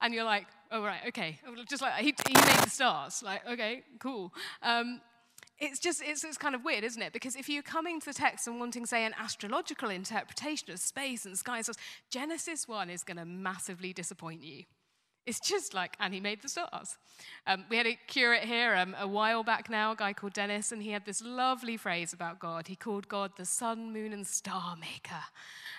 And 0.00 0.14
you're 0.14 0.24
like, 0.24 0.46
oh, 0.72 0.82
right, 0.82 1.00
okay. 1.08 1.38
Just 1.68 1.82
like, 1.82 1.92
he, 1.96 2.14
he 2.26 2.32
made 2.32 2.60
the 2.64 2.70
stars. 2.70 3.22
Like, 3.22 3.46
okay, 3.46 3.82
cool. 3.98 4.32
Um, 4.62 5.02
it's 5.58 5.78
just, 5.78 6.00
it's, 6.02 6.24
it's 6.24 6.38
kind 6.38 6.54
of 6.54 6.64
weird, 6.64 6.82
isn't 6.82 7.02
it? 7.02 7.12
Because 7.12 7.36
if 7.36 7.50
you're 7.50 7.62
coming 7.62 8.00
to 8.00 8.06
the 8.06 8.14
text 8.14 8.46
and 8.46 8.58
wanting, 8.58 8.86
say, 8.86 9.04
an 9.04 9.12
astrological 9.18 9.90
interpretation 9.90 10.70
of 10.70 10.78
space 10.78 11.26
and 11.26 11.36
sky, 11.36 11.60
Genesis 12.08 12.66
1 12.66 12.88
is 12.88 13.02
going 13.02 13.18
to 13.18 13.26
massively 13.26 13.92
disappoint 13.92 14.42
you. 14.42 14.64
It's 15.26 15.40
just 15.40 15.74
like, 15.74 15.96
and 16.00 16.14
he 16.14 16.20
made 16.20 16.42
the 16.42 16.48
stars. 16.48 16.96
Um, 17.46 17.64
we 17.68 17.76
had 17.76 17.86
a 17.86 17.98
curate 18.06 18.44
here 18.44 18.74
um, 18.74 18.96
a 18.98 19.06
while 19.06 19.44
back 19.44 19.68
now, 19.68 19.92
a 19.92 19.96
guy 19.96 20.12
called 20.12 20.32
Dennis, 20.32 20.72
and 20.72 20.82
he 20.82 20.90
had 20.90 21.04
this 21.04 21.22
lovely 21.22 21.76
phrase 21.76 22.12
about 22.12 22.38
God. 22.38 22.66
He 22.66 22.74
called 22.74 23.06
God 23.08 23.32
the 23.36 23.44
sun, 23.44 23.92
moon, 23.92 24.12
and 24.12 24.26
star 24.26 24.76
maker. 24.76 25.22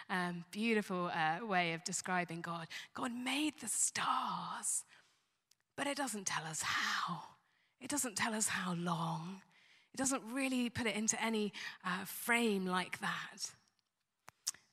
Um, 0.09 0.45
beautiful 0.51 1.11
uh, 1.13 1.45
way 1.45 1.73
of 1.73 1.83
describing 1.83 2.41
God. 2.41 2.67
God 2.93 3.11
made 3.11 3.53
the 3.59 3.67
stars, 3.67 4.83
but 5.75 5.87
it 5.87 5.97
doesn't 5.97 6.27
tell 6.27 6.45
us 6.45 6.61
how. 6.61 7.21
It 7.79 7.89
doesn't 7.89 8.15
tell 8.15 8.35
us 8.35 8.47
how 8.47 8.75
long. 8.75 9.41
It 9.93 9.97
doesn't 9.97 10.21
really 10.31 10.69
put 10.69 10.85
it 10.85 10.95
into 10.95 11.21
any 11.21 11.51
uh, 11.83 12.05
frame 12.05 12.67
like 12.67 12.99
that. 13.01 13.51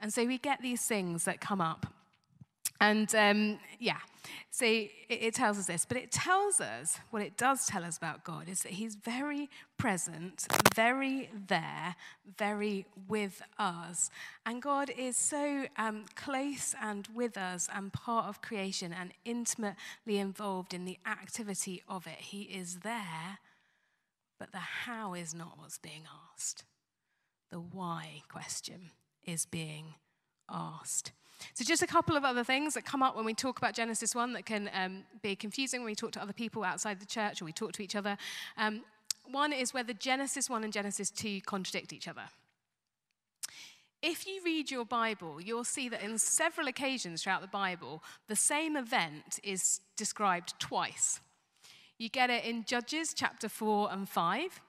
And 0.00 0.12
so 0.12 0.24
we 0.26 0.38
get 0.38 0.60
these 0.60 0.82
things 0.82 1.24
that 1.24 1.40
come 1.40 1.60
up 1.60 1.86
And 2.80 3.12
um, 3.14 3.58
yeah, 3.80 3.98
so 4.50 4.64
it, 4.64 4.90
it, 5.08 5.34
tells 5.34 5.58
us 5.58 5.66
this, 5.66 5.84
but 5.84 5.96
it 5.96 6.12
tells 6.12 6.60
us 6.60 6.98
what 7.10 7.22
it 7.22 7.36
does 7.36 7.66
tell 7.66 7.84
us 7.84 7.96
about 7.96 8.22
God 8.22 8.48
is 8.48 8.62
that 8.62 8.72
He's 8.72 8.94
very 8.94 9.50
present, 9.78 10.46
very 10.74 11.28
there, 11.48 11.96
very 12.36 12.86
with 13.08 13.42
us. 13.58 14.10
And 14.46 14.62
God 14.62 14.90
is 14.96 15.16
so 15.16 15.66
um, 15.76 16.04
close 16.14 16.74
and 16.80 17.08
with 17.12 17.36
us 17.36 17.68
and 17.74 17.92
part 17.92 18.26
of 18.26 18.42
creation 18.42 18.92
and 18.92 19.12
intimately 19.24 20.18
involved 20.18 20.72
in 20.72 20.84
the 20.84 20.98
activity 21.04 21.82
of 21.88 22.06
it. 22.06 22.18
He 22.18 22.42
is 22.42 22.80
there, 22.84 23.38
but 24.38 24.52
the 24.52 24.58
how 24.58 25.14
is 25.14 25.34
not 25.34 25.58
what's 25.58 25.78
being 25.78 26.04
asked. 26.32 26.64
The 27.50 27.58
why 27.58 28.22
question 28.28 28.90
is 29.24 29.46
being 29.46 29.94
asked. 30.50 31.12
So, 31.54 31.64
just 31.64 31.82
a 31.82 31.86
couple 31.86 32.16
of 32.16 32.24
other 32.24 32.42
things 32.42 32.74
that 32.74 32.84
come 32.84 33.02
up 33.02 33.14
when 33.16 33.24
we 33.24 33.34
talk 33.34 33.58
about 33.58 33.74
Genesis 33.74 34.14
1 34.14 34.32
that 34.32 34.44
can 34.44 34.70
um, 34.74 35.04
be 35.22 35.36
confusing 35.36 35.80
when 35.80 35.86
we 35.86 35.94
talk 35.94 36.12
to 36.12 36.22
other 36.22 36.32
people 36.32 36.64
outside 36.64 37.00
the 37.00 37.06
church 37.06 37.40
or 37.40 37.44
we 37.44 37.52
talk 37.52 37.72
to 37.72 37.82
each 37.82 37.94
other. 37.94 38.16
Um, 38.56 38.82
one 39.30 39.52
is 39.52 39.74
whether 39.74 39.92
Genesis 39.92 40.50
1 40.50 40.64
and 40.64 40.72
Genesis 40.72 41.10
2 41.10 41.42
contradict 41.42 41.92
each 41.92 42.08
other. 42.08 42.24
If 44.00 44.26
you 44.26 44.40
read 44.44 44.70
your 44.70 44.84
Bible, 44.84 45.40
you'll 45.40 45.64
see 45.64 45.88
that 45.88 46.02
in 46.02 46.18
several 46.18 46.68
occasions 46.68 47.22
throughout 47.22 47.40
the 47.40 47.48
Bible, 47.48 48.02
the 48.28 48.36
same 48.36 48.76
event 48.76 49.40
is 49.42 49.80
described 49.96 50.54
twice. 50.60 51.20
You 51.98 52.08
get 52.08 52.30
it 52.30 52.44
in 52.44 52.64
Judges 52.64 53.12
chapter 53.12 53.48
4 53.48 53.92
and 53.92 54.08
5. 54.08 54.60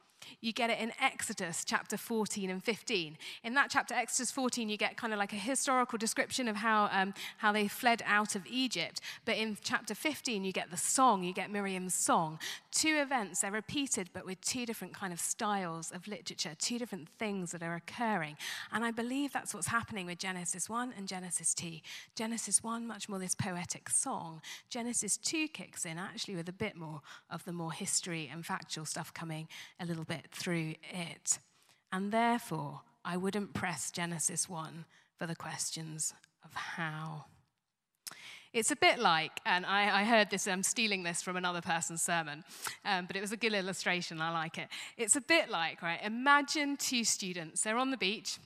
You 0.41 0.53
get 0.53 0.69
it 0.69 0.79
in 0.79 0.91
Exodus 1.01 1.63
chapter 1.65 1.97
14 1.97 2.49
and 2.49 2.63
15. 2.63 3.17
In 3.43 3.53
that 3.53 3.69
chapter, 3.69 3.93
Exodus 3.93 4.31
14, 4.31 4.69
you 4.69 4.77
get 4.77 4.97
kind 4.97 5.13
of 5.13 5.19
like 5.19 5.33
a 5.33 5.37
historical 5.37 5.97
description 5.97 6.47
of 6.47 6.57
how, 6.57 6.89
um, 6.91 7.13
how 7.37 7.51
they 7.51 7.67
fled 7.67 8.01
out 8.05 8.35
of 8.35 8.45
Egypt. 8.47 9.01
But 9.25 9.37
in 9.37 9.57
chapter 9.61 9.95
15, 9.95 10.43
you 10.43 10.51
get 10.51 10.71
the 10.71 10.77
song, 10.77 11.23
you 11.23 11.33
get 11.33 11.51
Miriam's 11.51 11.93
song. 11.93 12.39
Two 12.71 12.97
events, 12.99 13.41
they're 13.41 13.51
repeated, 13.51 14.09
but 14.13 14.25
with 14.25 14.41
two 14.41 14.65
different 14.65 14.93
kind 14.93 15.13
of 15.13 15.19
styles 15.19 15.91
of 15.91 16.07
literature, 16.07 16.51
two 16.57 16.79
different 16.79 17.09
things 17.09 17.51
that 17.51 17.63
are 17.63 17.75
occurring. 17.75 18.37
And 18.71 18.83
I 18.83 18.91
believe 18.91 19.33
that's 19.33 19.53
what's 19.53 19.67
happening 19.67 20.05
with 20.05 20.19
Genesis 20.19 20.69
1 20.69 20.93
and 20.97 21.07
Genesis 21.07 21.53
2. 21.53 21.79
Genesis 22.15 22.63
1, 22.63 22.85
much 22.87 23.09
more 23.09 23.19
this 23.19 23.35
poetic 23.35 23.89
song. 23.89 24.41
Genesis 24.69 25.17
2 25.17 25.47
kicks 25.49 25.85
in 25.85 25.97
actually 25.97 26.35
with 26.35 26.49
a 26.49 26.53
bit 26.53 26.75
more 26.75 27.01
of 27.29 27.43
the 27.45 27.53
more 27.53 27.71
history 27.71 28.29
and 28.31 28.45
factual 28.45 28.85
stuff 28.85 29.13
coming 29.13 29.47
a 29.79 29.85
little 29.85 30.03
bit 30.03 30.18
through 30.31 30.75
it. 30.91 31.39
And 31.91 32.11
therefore, 32.11 32.81
I 33.03 33.17
wouldn't 33.17 33.53
press 33.53 33.91
Genesis 33.91 34.47
1 34.47 34.85
for 35.17 35.25
the 35.25 35.35
questions 35.35 36.13
of 36.43 36.53
how. 36.53 37.25
It's 38.51 38.71
a 38.71 38.75
bit 38.75 38.97
like, 38.97 39.39
and 39.45 39.65
I, 39.65 40.01
I 40.01 40.03
heard 40.03 40.31
this, 40.31 40.47
I'm 40.47 40.63
stealing 40.63 41.03
this 41.03 41.21
from 41.21 41.37
another 41.37 41.61
person's 41.61 42.01
sermon, 42.01 42.43
um, 42.83 43.05
but 43.05 43.15
it 43.15 43.21
was 43.21 43.31
a 43.31 43.37
good 43.37 43.53
illustration, 43.53 44.19
I 44.21 44.31
like 44.31 44.57
it. 44.57 44.69
It's 44.97 45.15
a 45.15 45.21
bit 45.21 45.49
like, 45.49 45.83
right, 45.83 45.99
imagine 46.03 46.75
two 46.75 47.03
students, 47.03 47.61
they're 47.61 47.77
on 47.77 47.91
the 47.91 47.97
beach, 47.97 48.39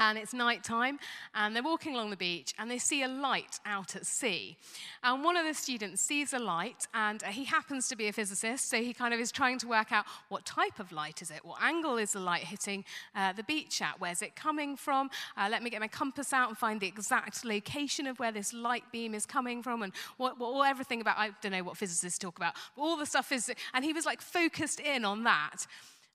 and 0.00 0.18
it's 0.18 0.32
nighttime, 0.32 0.98
and 1.34 1.54
they're 1.54 1.62
walking 1.62 1.94
along 1.94 2.10
the 2.10 2.16
beach, 2.16 2.54
and 2.58 2.70
they 2.70 2.78
see 2.78 3.02
a 3.02 3.08
light 3.08 3.58
out 3.66 3.96
at 3.96 4.06
sea. 4.06 4.56
And 5.02 5.24
one 5.24 5.36
of 5.36 5.46
the 5.46 5.54
students 5.54 6.02
sees 6.02 6.32
a 6.32 6.38
light, 6.38 6.86
and 6.94 7.22
he 7.22 7.44
happens 7.44 7.88
to 7.88 7.96
be 7.96 8.08
a 8.08 8.12
physicist, 8.12 8.68
so 8.68 8.78
he 8.78 8.92
kind 8.92 9.12
of 9.12 9.20
is 9.20 9.32
trying 9.32 9.58
to 9.58 9.68
work 9.68 9.92
out 9.92 10.04
what 10.28 10.44
type 10.44 10.78
of 10.78 10.92
light 10.92 11.22
is 11.22 11.30
it? 11.30 11.44
What 11.44 11.62
angle 11.62 11.98
is 11.98 12.12
the 12.12 12.20
light 12.20 12.44
hitting 12.44 12.84
uh, 13.14 13.32
the 13.32 13.42
beach 13.42 13.82
at? 13.82 14.00
Where's 14.00 14.22
it 14.22 14.36
coming 14.36 14.76
from? 14.76 15.10
Uh, 15.36 15.48
let 15.50 15.62
me 15.62 15.70
get 15.70 15.80
my 15.80 15.88
compass 15.88 16.32
out 16.32 16.48
and 16.48 16.58
find 16.58 16.80
the 16.80 16.86
exact 16.86 17.44
location 17.44 18.06
of 18.06 18.18
where 18.18 18.32
this 18.32 18.52
light 18.52 18.84
beam 18.92 19.14
is 19.14 19.26
coming 19.26 19.62
from, 19.62 19.82
and 19.82 19.92
what, 20.16 20.38
what, 20.38 20.68
everything 20.68 21.00
about, 21.00 21.18
I 21.18 21.30
don't 21.42 21.52
know 21.52 21.64
what 21.64 21.76
physicists 21.76 22.18
talk 22.18 22.36
about, 22.36 22.54
but 22.76 22.82
all 22.82 22.96
the 22.96 23.06
stuff 23.06 23.32
is, 23.32 23.50
and 23.74 23.84
he 23.84 23.92
was 23.92 24.06
like 24.06 24.20
focused 24.20 24.80
in 24.80 25.04
on 25.04 25.24
that. 25.24 25.66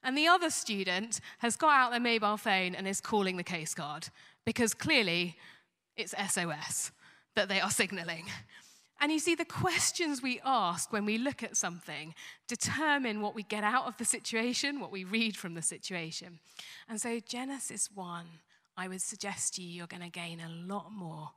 And 0.04 0.18
the 0.18 0.28
other 0.28 0.50
student 0.50 1.20
has 1.40 1.56
got 1.56 1.74
out 1.74 1.92
their 1.92 2.00
mobile 2.00 2.38
phone 2.38 2.76
and 2.76 2.88
is 2.88 3.00
calling 3.00 3.38
the 3.38 3.44
Coast 3.44 3.76
Guard 3.76 4.10
because 4.46 4.74
clearly 4.74 5.38
it's 5.96 6.14
SOS 6.30 6.92
that 7.36 7.50
they 7.50 7.62
are 7.62 7.72
signaling. 7.72 8.26
And 9.00 9.12
you 9.12 9.20
see, 9.20 9.36
the 9.36 9.46
questions 9.46 10.22
we 10.22 10.40
ask 10.46 10.94
when 10.94 11.06
we 11.06 11.18
look 11.18 11.44
at 11.44 11.58
something 11.58 12.14
determine 12.48 13.22
what 13.22 13.36
we 13.36 13.44
get 13.44 13.64
out 13.64 13.86
of 13.86 13.98
the 13.98 14.06
situation, 14.06 14.80
what 14.80 14.92
we 14.92 15.04
read 15.04 15.36
from 15.36 15.56
the 15.56 15.62
situation. 15.62 16.40
And 16.88 17.02
so, 17.02 17.20
Genesis 17.20 17.90
1, 17.94 18.26
I 18.78 18.88
would 18.88 19.02
suggest 19.02 19.56
to 19.56 19.62
you 19.62 19.70
you're 19.70 19.88
going 19.88 20.04
to 20.04 20.10
gain 20.10 20.40
a 20.40 20.50
lot 20.50 20.92
more 20.92 21.32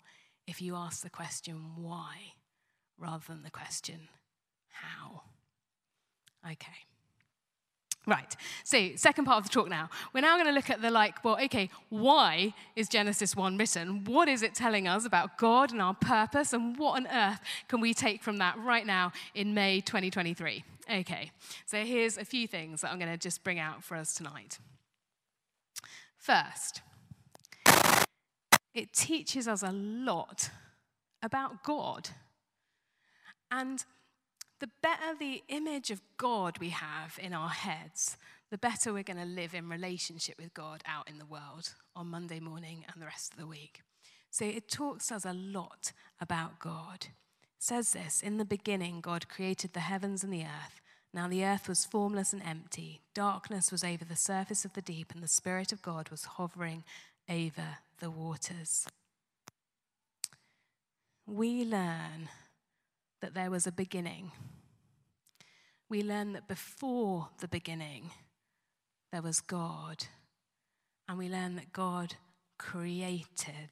if 0.46 0.62
you 0.62 0.76
ask 0.76 1.02
the 1.02 1.11
question 1.11 1.56
why 1.76 2.35
rather 2.99 3.25
than 3.26 3.42
the 3.42 3.50
question 3.50 4.08
how. 4.70 5.23
Okay. 6.44 6.87
Right. 8.08 8.36
So, 8.62 8.90
second 8.94 9.25
part 9.25 9.38
of 9.38 9.44
the 9.44 9.48
talk 9.50 9.68
now. 9.68 9.90
We're 10.12 10.20
now 10.20 10.36
going 10.36 10.46
to 10.46 10.52
look 10.52 10.70
at 10.70 10.80
the 10.80 10.92
like, 10.92 11.25
well, 11.25 11.36
okay, 11.42 11.70
why 11.88 12.54
is 12.76 12.88
Genesis 12.88 13.34
1 13.34 13.58
written? 13.58 14.04
What 14.04 14.28
is 14.28 14.42
it 14.42 14.54
telling 14.54 14.86
us 14.86 15.04
about 15.04 15.38
God 15.38 15.72
and 15.72 15.82
our 15.82 15.94
purpose? 15.94 16.52
And 16.52 16.76
what 16.78 16.96
on 16.96 17.08
earth 17.08 17.40
can 17.66 17.80
we 17.80 17.92
take 17.92 18.22
from 18.22 18.36
that 18.38 18.56
right 18.58 18.86
now 18.86 19.10
in 19.34 19.54
May 19.54 19.80
2023? 19.80 20.62
Okay. 20.98 21.32
So, 21.66 21.78
here's 21.78 22.16
a 22.16 22.25
few 22.25 22.46
things 22.46 22.82
that 22.82 22.92
I'm 22.92 23.00
going 23.00 23.10
to 23.10 23.18
just 23.18 23.42
bring 23.42 23.58
out 23.58 23.82
for 23.82 23.96
us 23.96 24.14
tonight. 24.14 24.60
First, 26.16 26.82
it 28.72 28.92
teaches 28.92 29.48
us 29.48 29.64
a 29.64 29.72
lot 29.72 30.50
about 31.22 31.64
God. 31.64 32.10
And 33.50 33.84
the 34.60 34.70
better 34.82 35.14
the 35.18 35.42
image 35.48 35.90
of 35.90 36.00
God 36.16 36.58
we 36.58 36.70
have 36.70 37.18
in 37.20 37.34
our 37.34 37.48
heads, 37.48 38.16
the 38.50 38.58
better 38.58 38.92
we're 38.92 39.02
going 39.02 39.18
to 39.18 39.25
live 39.25 39.54
in 39.54 39.68
relationship 39.68 40.36
with 40.38 40.54
God 40.54 40.82
out 40.86 41.08
in 41.08 41.18
the 41.18 41.26
world 41.26 41.75
on 41.94 42.06
Monday 42.06 42.40
morning 42.40 42.84
and 42.92 43.02
the 43.02 43.06
rest 43.06 43.32
of 43.32 43.38
the 43.38 43.46
week. 43.46 43.82
So 44.30 44.44
it 44.44 44.68
talks 44.68 45.10
us 45.12 45.25
a 45.25 45.32
lot 45.32 45.92
about 46.20 46.58
God. 46.58 47.06
It 47.06 47.62
says 47.62 47.92
this 47.92 48.22
In 48.22 48.38
the 48.38 48.44
beginning, 48.44 49.00
God 49.00 49.28
created 49.28 49.72
the 49.72 49.80
heavens 49.80 50.22
and 50.22 50.32
the 50.32 50.44
earth. 50.44 50.80
Now 51.12 51.28
the 51.28 51.44
earth 51.44 51.68
was 51.68 51.84
formless 51.84 52.32
and 52.32 52.42
empty. 52.42 53.00
Darkness 53.14 53.72
was 53.72 53.82
over 53.82 54.04
the 54.04 54.16
surface 54.16 54.64
of 54.64 54.75
the 54.75 54.82
deep, 54.82 55.12
and 55.12 55.22
the 55.22 55.28
Spirit 55.28 55.72
of 55.72 55.82
God 55.82 56.10
was 56.10 56.25
hovering 56.25 56.84
over 57.28 57.78
the 57.98 58.10
waters. 58.10 58.86
We 61.26 61.64
learn 61.64 62.28
that 63.26 63.35
there 63.35 63.50
was 63.50 63.66
a 63.66 63.73
beginning. 63.73 64.30
We 65.88 66.00
learn 66.02 66.33
that 66.35 66.47
before 66.47 67.30
the 67.40 67.49
beginning, 67.49 68.11
there 69.11 69.21
was 69.21 69.40
God. 69.40 70.04
And 71.09 71.18
we 71.18 71.28
learn 71.28 71.56
that 71.56 71.73
God 71.73 72.14
created. 72.56 73.71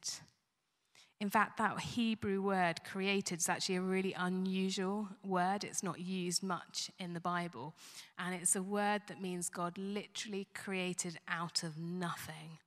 In 1.21 1.29
fact, 1.29 1.57
that 1.57 1.79
Hebrew 1.79 2.41
word 2.41 2.83
created 2.83 3.39
is 3.39 3.47
actually 3.47 3.77
a 3.77 3.81
really 3.81 4.13
unusual 4.17 5.07
word. 5.23 5.63
It's 5.63 5.83
not 5.83 6.01
used 6.01 6.43
much 6.43 6.91
in 6.99 7.13
the 7.13 7.21
Bible. 7.21 7.75
And 8.19 8.35
it's 8.35 8.57
a 8.57 8.61
word 8.61 9.03
that 9.07 9.21
means 9.21 9.47
God 9.47 9.77
literally 9.77 10.49
created 10.53 11.17
out 11.29 11.63
of 11.63 11.77
nothing. 11.77 12.57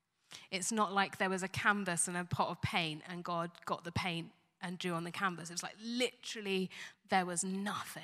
It's 0.51 0.73
not 0.73 0.95
like 0.95 1.19
there 1.19 1.29
was 1.29 1.43
a 1.43 1.49
canvas 1.49 2.09
and 2.09 2.17
a 2.17 2.25
pot 2.25 2.49
of 2.49 2.63
paint 2.63 3.03
and 3.07 3.23
God 3.23 3.51
got 3.67 3.85
the 3.85 3.93
paint 3.93 4.29
and 4.61 4.79
drew 4.79 4.93
on 4.93 5.05
the 5.05 5.11
canvas. 5.11 5.51
It 5.51 5.55
was 5.55 5.63
like 5.63 5.77
literally 5.85 6.71
there 7.11 7.27
was 7.27 7.45
nothing. 7.45 8.03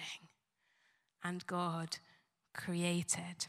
And 1.22 1.46
God 1.46 1.98
created. 2.54 3.46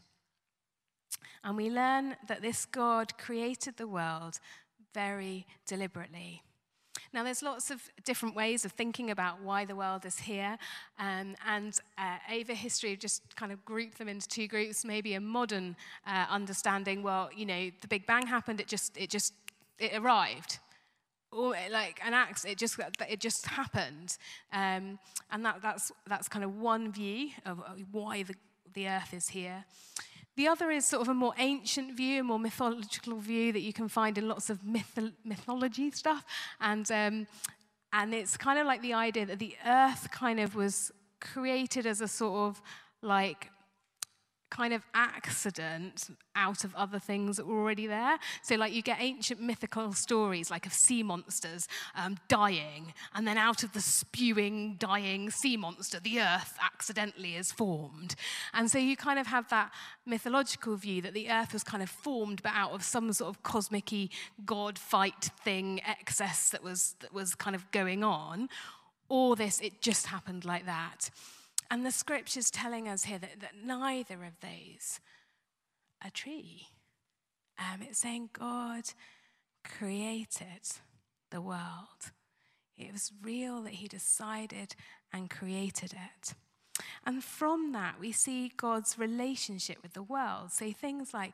And 1.43 1.57
we 1.57 1.69
learn 1.69 2.15
that 2.27 2.41
this 2.41 2.65
God 2.65 3.17
created 3.17 3.77
the 3.77 3.87
world 3.87 4.39
very 4.93 5.45
deliberately. 5.67 6.41
Now, 7.13 7.23
there's 7.23 7.43
lots 7.43 7.71
of 7.71 7.81
different 8.03 8.35
ways 8.35 8.65
of 8.65 8.71
thinking 8.73 9.11
about 9.11 9.41
why 9.41 9.63
the 9.63 9.75
world 9.75 10.05
is 10.05 10.19
here. 10.19 10.57
Um, 10.99 11.35
and 11.47 11.79
uh, 11.97 12.17
over 12.33 12.53
history, 12.53 12.95
just 12.97 13.35
kind 13.35 13.51
of 13.51 13.63
grouped 13.63 13.99
them 13.99 14.09
into 14.09 14.27
two 14.27 14.47
groups. 14.47 14.83
Maybe 14.83 15.13
a 15.13 15.21
modern 15.21 15.75
uh, 16.05 16.25
understanding, 16.29 17.03
well, 17.03 17.29
you 17.35 17.45
know, 17.45 17.71
the 17.81 17.87
Big 17.87 18.05
Bang 18.05 18.27
happened, 18.27 18.59
it 18.59 18.67
just, 18.67 18.97
it 18.97 19.09
just, 19.09 19.33
it 19.79 19.91
arrived 19.95 20.59
like 21.35 21.99
an 22.05 22.13
axe, 22.13 22.45
it 22.45 22.57
just, 22.57 22.79
it 23.09 23.19
just 23.19 23.45
happened. 23.45 24.17
Um, 24.53 24.99
and 25.31 25.45
that, 25.45 25.61
that's, 25.61 25.91
that's 26.07 26.27
kind 26.27 26.45
of 26.45 26.57
one 26.57 26.91
view 26.91 27.29
of 27.45 27.61
why 27.91 28.23
the, 28.23 28.35
the 28.73 28.87
earth 28.87 29.13
is 29.13 29.29
here. 29.29 29.65
The 30.35 30.47
other 30.47 30.69
is 30.69 30.85
sort 30.85 31.01
of 31.01 31.07
a 31.07 31.13
more 31.13 31.33
ancient 31.37 31.95
view, 31.95 32.21
a 32.21 32.23
more 32.23 32.39
mythological 32.39 33.17
view 33.19 33.53
that 33.53 33.61
you 33.61 33.71
can 33.71 33.87
find 33.87 34.17
in 34.17 34.27
lots 34.27 34.49
of 34.49 34.63
myth- 34.65 35.13
mythology 35.23 35.91
stuff. 35.91 36.25
And, 36.59 36.89
um, 36.91 37.27
and 37.93 38.13
it's 38.13 38.35
kind 38.35 38.59
of 38.59 38.67
like 38.67 38.81
the 38.81 38.93
idea 38.93 39.25
that 39.27 39.39
the 39.39 39.55
earth 39.65 40.09
kind 40.11 40.39
of 40.39 40.53
was 40.55 40.91
created 41.21 41.85
as 41.85 42.01
a 42.01 42.07
sort 42.07 42.49
of 42.49 42.61
like 43.01 43.49
kind 44.55 44.73
of 44.73 44.85
accident 44.93 46.07
out 46.33 46.63
of 46.63 46.73
other 46.75 46.97
things 46.97 47.35
that 47.35 47.45
were 47.45 47.59
already 47.59 47.87
there. 47.87 48.17
So, 48.41 48.55
like, 48.55 48.73
you 48.73 48.81
get 48.81 48.97
ancient 49.01 49.41
mythical 49.41 49.91
stories, 49.91 50.49
like 50.49 50.65
of 50.65 50.71
sea 50.71 51.03
monsters 51.03 51.67
um, 51.95 52.17
dying, 52.29 52.93
and 53.13 53.27
then 53.27 53.37
out 53.37 53.63
of 53.63 53.73
the 53.73 53.81
spewing, 53.81 54.75
dying 54.79 55.29
sea 55.29 55.57
monster, 55.57 55.99
the 55.99 56.21
earth 56.21 56.57
accidentally 56.63 57.35
is 57.35 57.51
formed. 57.51 58.15
And 58.53 58.71
so, 58.71 58.77
you 58.77 58.95
kind 58.95 59.19
of 59.19 59.27
have 59.27 59.49
that 59.49 59.71
mythological 60.05 60.77
view 60.77 61.01
that 61.01 61.13
the 61.13 61.29
earth 61.29 61.51
was 61.51 61.63
kind 61.63 61.83
of 61.83 61.89
formed, 61.89 62.41
but 62.41 62.53
out 62.55 62.71
of 62.71 62.81
some 62.83 63.11
sort 63.11 63.29
of 63.35 63.43
cosmic 63.43 63.91
god 64.45 64.79
fight 64.79 65.29
thing, 65.43 65.81
excess 65.85 66.49
that 66.49 66.63
was, 66.63 66.95
that 67.01 67.13
was 67.13 67.35
kind 67.35 67.55
of 67.55 67.69
going 67.71 68.03
on. 68.03 68.47
Or 69.09 69.35
this, 69.35 69.59
it 69.59 69.81
just 69.81 70.07
happened 70.07 70.45
like 70.45 70.65
that. 70.65 71.09
And 71.69 71.85
the 71.85 71.91
scripture's 71.91 72.51
telling 72.51 72.87
us 72.87 73.05
here 73.05 73.19
that, 73.19 73.39
that 73.41 73.55
neither 73.63 74.23
of 74.23 74.39
these 74.41 74.99
are 76.03 76.11
true. 76.11 76.41
Um, 77.57 77.81
it's 77.81 77.99
saying 77.99 78.29
God 78.33 78.83
created 79.63 80.61
the 81.31 81.41
world. 81.41 82.11
It 82.77 82.91
was 82.91 83.11
real 83.21 83.61
that 83.63 83.73
He 83.73 83.87
decided 83.87 84.75
and 85.11 85.29
created 85.29 85.93
it. 85.93 86.33
And 87.05 87.23
from 87.23 87.71
that, 87.71 87.99
we 87.99 88.11
see 88.11 88.51
God's 88.55 88.99
relationship 88.99 89.77
with 89.81 89.93
the 89.93 90.03
world. 90.03 90.51
Say 90.51 90.71
things 90.71 91.13
like 91.13 91.33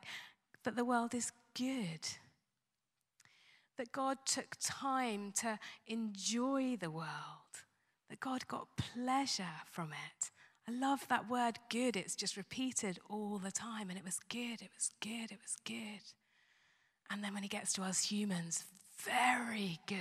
that 0.64 0.76
the 0.76 0.86
world 0.86 1.16
is 1.16 1.32
good, 1.56 2.08
that 3.78 3.92
God 3.92 4.20
took 4.26 4.56
time 4.62 5.32
to 5.38 5.58
enjoy 5.88 6.78
the 6.80 6.92
world, 6.92 7.41
that 8.12 8.20
God 8.20 8.46
got 8.50 8.68
pleasure 8.76 9.56
from 9.72 9.94
it. 9.94 10.32
I 10.68 10.72
love 10.74 11.08
that 11.08 11.30
word 11.30 11.58
good. 11.70 11.96
It's 11.96 12.16
just 12.16 12.36
repeated 12.36 13.00
all 13.10 13.40
the 13.40 13.52
time. 13.52 13.90
And 13.90 13.98
it 13.98 14.04
was 14.04 14.20
good, 14.30 14.62
it 14.62 14.70
was 14.76 14.92
good, 15.02 15.32
it 15.32 15.40
was 15.42 15.56
good. 15.66 16.04
And 17.10 17.24
then 17.24 17.34
when 17.34 17.42
he 17.44 17.50
gets 17.50 17.72
to 17.74 17.84
us 17.84 18.04
humans, 18.04 18.66
very 19.00 19.80
good. 19.88 19.98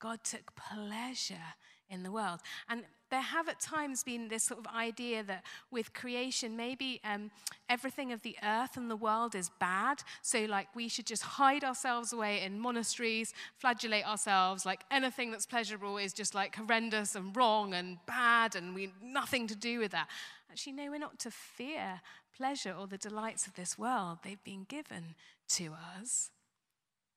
God 0.00 0.24
took 0.24 0.52
pleasure 0.56 1.54
in 1.88 2.02
the 2.02 2.10
world. 2.10 2.40
And 2.68 2.82
there 3.10 3.20
have 3.20 3.48
at 3.48 3.60
times 3.60 4.02
been 4.02 4.28
this 4.28 4.44
sort 4.44 4.60
of 4.60 4.66
idea 4.74 5.22
that 5.24 5.44
with 5.70 5.92
creation, 5.92 6.56
maybe 6.56 7.00
um, 7.04 7.30
everything 7.68 8.12
of 8.12 8.22
the 8.22 8.36
earth 8.42 8.76
and 8.76 8.90
the 8.90 8.96
world 8.96 9.34
is 9.34 9.50
bad. 9.60 10.02
So, 10.22 10.44
like, 10.44 10.68
we 10.74 10.88
should 10.88 11.06
just 11.06 11.22
hide 11.22 11.64
ourselves 11.64 12.12
away 12.12 12.42
in 12.42 12.58
monasteries, 12.58 13.34
flagellate 13.56 14.06
ourselves. 14.06 14.64
Like, 14.64 14.84
anything 14.90 15.30
that's 15.30 15.46
pleasurable 15.46 15.98
is 15.98 16.12
just 16.12 16.34
like 16.34 16.56
horrendous 16.56 17.14
and 17.14 17.36
wrong 17.36 17.74
and 17.74 17.98
bad, 18.06 18.54
and 18.54 18.74
we 18.74 18.92
nothing 19.02 19.46
to 19.48 19.56
do 19.56 19.78
with 19.78 19.92
that. 19.92 20.08
Actually, 20.50 20.72
no, 20.72 20.90
we're 20.90 20.98
not 20.98 21.18
to 21.20 21.30
fear 21.30 22.00
pleasure 22.36 22.74
or 22.78 22.86
the 22.86 22.98
delights 22.98 23.46
of 23.46 23.54
this 23.54 23.78
world. 23.78 24.18
They've 24.24 24.42
been 24.42 24.64
given 24.68 25.14
to 25.50 25.72
us. 25.98 26.30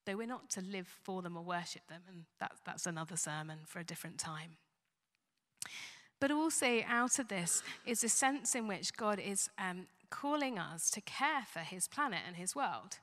Though 0.05 0.17
we're 0.17 0.27
not 0.27 0.50
to 0.51 0.62
live 0.62 0.88
for 1.03 1.21
them 1.21 1.38
or 1.38 1.43
worship 1.43 1.88
them, 1.88 2.01
and 2.09 2.25
that, 2.39 2.51
that's 2.65 2.85
another 2.85 3.15
sermon 3.15 3.59
for 3.65 3.79
a 3.79 3.85
different 3.85 4.17
time. 4.17 4.57
But 6.20 6.32
also, 6.32 6.82
out 6.88 7.20
of 7.20 7.27
this 7.27 7.62
is 7.86 8.03
a 8.03 8.10
sense 8.10 8.55
in 8.55 8.67
which 8.67 8.96
God 8.96 9.20
is 9.20 9.50
um, 9.58 9.88
calling 10.10 10.58
us 10.58 10.89
to 10.91 11.01
care 11.01 11.46
for 11.51 11.60
his 11.60 11.88
planet 11.88 12.20
and 12.25 12.36
his 12.36 12.55
world. 12.55 13.00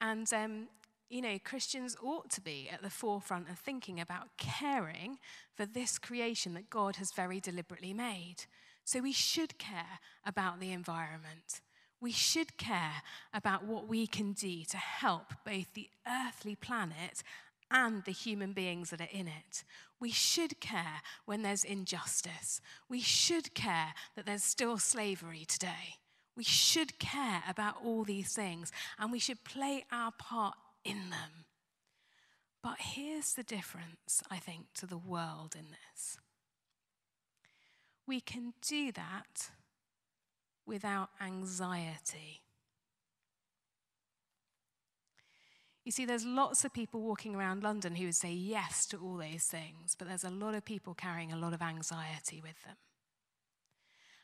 And, 0.00 0.32
um, 0.32 0.68
you 1.08 1.22
know, 1.22 1.38
Christians 1.42 1.96
ought 2.02 2.30
to 2.30 2.40
be 2.40 2.68
at 2.70 2.82
the 2.82 2.90
forefront 2.90 3.48
of 3.48 3.58
thinking 3.58 3.98
about 3.98 4.28
caring 4.36 5.18
for 5.54 5.66
this 5.66 5.98
creation 5.98 6.54
that 6.54 6.70
God 6.70 6.96
has 6.96 7.12
very 7.12 7.40
deliberately 7.40 7.94
made. 7.94 8.44
So 8.84 9.00
we 9.00 9.12
should 9.12 9.58
care 9.58 9.98
about 10.24 10.60
the 10.60 10.72
environment. 10.72 11.60
We 12.00 12.12
should 12.12 12.56
care 12.58 13.02
about 13.32 13.64
what 13.64 13.88
we 13.88 14.06
can 14.06 14.32
do 14.32 14.62
to 14.64 14.76
help 14.76 15.32
both 15.44 15.72
the 15.74 15.88
earthly 16.06 16.54
planet 16.54 17.22
and 17.70 18.04
the 18.04 18.12
human 18.12 18.52
beings 18.52 18.90
that 18.90 19.00
are 19.00 19.08
in 19.10 19.26
it. 19.26 19.64
We 19.98 20.10
should 20.10 20.60
care 20.60 21.00
when 21.24 21.42
there's 21.42 21.64
injustice. 21.64 22.60
We 22.88 23.00
should 23.00 23.54
care 23.54 23.94
that 24.14 24.26
there's 24.26 24.42
still 24.44 24.78
slavery 24.78 25.44
today. 25.46 25.96
We 26.36 26.44
should 26.44 26.98
care 26.98 27.42
about 27.48 27.76
all 27.82 28.04
these 28.04 28.34
things 28.34 28.70
and 28.98 29.10
we 29.10 29.18
should 29.18 29.42
play 29.44 29.84
our 29.90 30.12
part 30.12 30.54
in 30.84 31.10
them. 31.10 31.46
But 32.62 32.76
here's 32.78 33.34
the 33.34 33.42
difference, 33.42 34.22
I 34.30 34.36
think, 34.36 34.66
to 34.74 34.86
the 34.86 34.98
world 34.98 35.54
in 35.56 35.66
this. 35.70 36.18
We 38.06 38.20
can 38.20 38.54
do 38.60 38.92
that 38.92 39.50
without 40.66 41.10
anxiety. 41.20 42.42
You 45.86 45.92
see, 45.92 46.04
there's 46.04 46.26
lots 46.26 46.64
of 46.64 46.72
people 46.72 47.00
walking 47.00 47.36
around 47.36 47.62
London 47.62 47.94
who 47.94 48.06
would 48.06 48.16
say 48.16 48.32
yes 48.32 48.86
to 48.86 48.96
all 48.96 49.18
those 49.18 49.44
things, 49.44 49.94
but 49.96 50.08
there's 50.08 50.24
a 50.24 50.30
lot 50.30 50.52
of 50.52 50.64
people 50.64 50.94
carrying 50.94 51.32
a 51.32 51.38
lot 51.38 51.52
of 51.52 51.62
anxiety 51.62 52.40
with 52.42 52.60
them. 52.64 52.74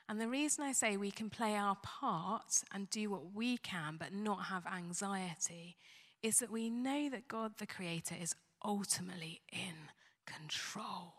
And 0.09 0.21
the 0.21 0.27
reason 0.27 0.65
I 0.65 0.73
say 0.73 0.97
we 0.97 1.13
can 1.13 1.31
play 1.31 1.55
our 1.55 1.77
part 1.77 2.65
and 2.75 2.91
do 2.91 3.09
what 3.11 3.33
we 3.33 3.59
can, 3.59 3.95
but 3.97 4.13
not 4.13 4.47
have 4.47 4.67
anxiety, 4.67 5.77
is 6.21 6.41
that 6.41 6.51
we 6.51 6.69
know 6.69 7.09
that 7.09 7.29
God 7.29 7.53
the 7.59 7.67
Creator 7.69 8.17
is 8.21 8.35
ultimately 8.65 9.41
in 9.53 9.93
control. 10.27 11.15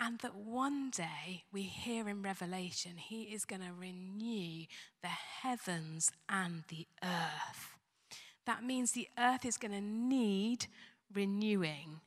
And 0.00 0.18
that 0.20 0.34
one 0.34 0.88
day 0.88 1.44
we 1.52 1.64
hear 1.64 2.08
in 2.08 2.22
Revelation, 2.22 2.92
He 2.96 3.24
is 3.24 3.44
going 3.44 3.62
to 3.62 3.74
renew 3.78 4.64
the 5.02 5.08
heavens 5.08 6.10
and 6.26 6.64
the 6.70 6.86
earth 7.02 7.73
that 8.46 8.64
means 8.64 8.92
the 8.92 9.08
earth 9.18 9.44
is 9.44 9.56
going 9.56 9.72
to 9.72 9.80
need 9.80 10.66
renewing. 11.12 12.00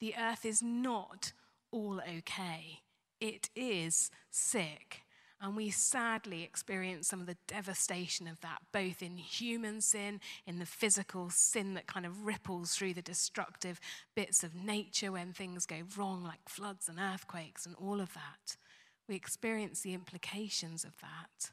The 0.00 0.14
earth 0.18 0.44
is 0.44 0.62
not 0.62 1.32
all 1.70 2.00
okay, 2.00 2.80
it 3.20 3.50
is 3.56 4.10
sick. 4.30 5.00
And 5.40 5.56
we 5.56 5.68
sadly 5.70 6.42
experience 6.42 7.08
some 7.08 7.20
of 7.20 7.26
the 7.26 7.36
devastation 7.46 8.26
of 8.26 8.40
that, 8.40 8.58
both 8.72 9.02
in 9.02 9.18
human 9.18 9.82
sin, 9.82 10.20
in 10.46 10.58
the 10.58 10.64
physical 10.64 11.28
sin 11.28 11.74
that 11.74 11.86
kind 11.86 12.06
of 12.06 12.24
ripples 12.24 12.74
through 12.74 12.94
the 12.94 13.02
destructive 13.02 13.78
bits 14.14 14.42
of 14.42 14.54
nature 14.54 15.12
when 15.12 15.32
things 15.32 15.66
go 15.66 15.82
wrong, 15.98 16.22
like 16.22 16.48
floods 16.48 16.88
and 16.88 16.98
earthquakes 16.98 17.66
and 17.66 17.74
all 17.74 18.00
of 18.00 18.14
that. 18.14 18.56
We 19.06 19.16
experience 19.16 19.80
the 19.80 19.92
implications 19.92 20.82
of 20.82 20.96
that. 21.02 21.50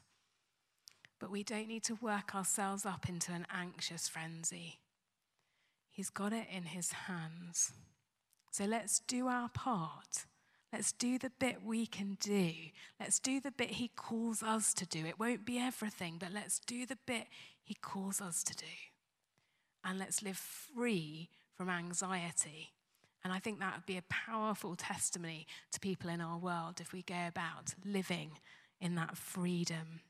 But 1.22 1.30
we 1.30 1.44
don't 1.44 1.68
need 1.68 1.84
to 1.84 1.94
work 1.94 2.34
ourselves 2.34 2.84
up 2.84 3.08
into 3.08 3.30
an 3.30 3.46
anxious 3.48 4.08
frenzy. 4.08 4.80
He's 5.88 6.10
got 6.10 6.32
it 6.32 6.48
in 6.52 6.64
his 6.64 6.90
hands. 6.90 7.72
So 8.50 8.64
let's 8.64 8.98
do 8.98 9.28
our 9.28 9.48
part. 9.48 10.26
Let's 10.72 10.90
do 10.90 11.20
the 11.20 11.30
bit 11.38 11.64
we 11.64 11.86
can 11.86 12.16
do. 12.18 12.50
Let's 12.98 13.20
do 13.20 13.38
the 13.38 13.52
bit 13.52 13.70
he 13.70 13.86
calls 13.86 14.42
us 14.42 14.74
to 14.74 14.84
do. 14.84 15.06
It 15.06 15.20
won't 15.20 15.46
be 15.46 15.60
everything, 15.60 16.16
but 16.18 16.32
let's 16.32 16.58
do 16.58 16.86
the 16.86 16.98
bit 17.06 17.28
he 17.62 17.74
calls 17.74 18.20
us 18.20 18.42
to 18.42 18.56
do. 18.56 18.66
And 19.84 20.00
let's 20.00 20.24
live 20.24 20.36
free 20.36 21.28
from 21.56 21.70
anxiety. 21.70 22.72
And 23.22 23.32
I 23.32 23.38
think 23.38 23.60
that 23.60 23.76
would 23.76 23.86
be 23.86 23.96
a 23.96 24.02
powerful 24.10 24.74
testimony 24.74 25.46
to 25.70 25.78
people 25.78 26.10
in 26.10 26.20
our 26.20 26.36
world 26.36 26.80
if 26.80 26.92
we 26.92 27.02
go 27.02 27.28
about 27.28 27.74
living 27.84 28.32
in 28.80 28.96
that 28.96 29.16
freedom. 29.16 30.00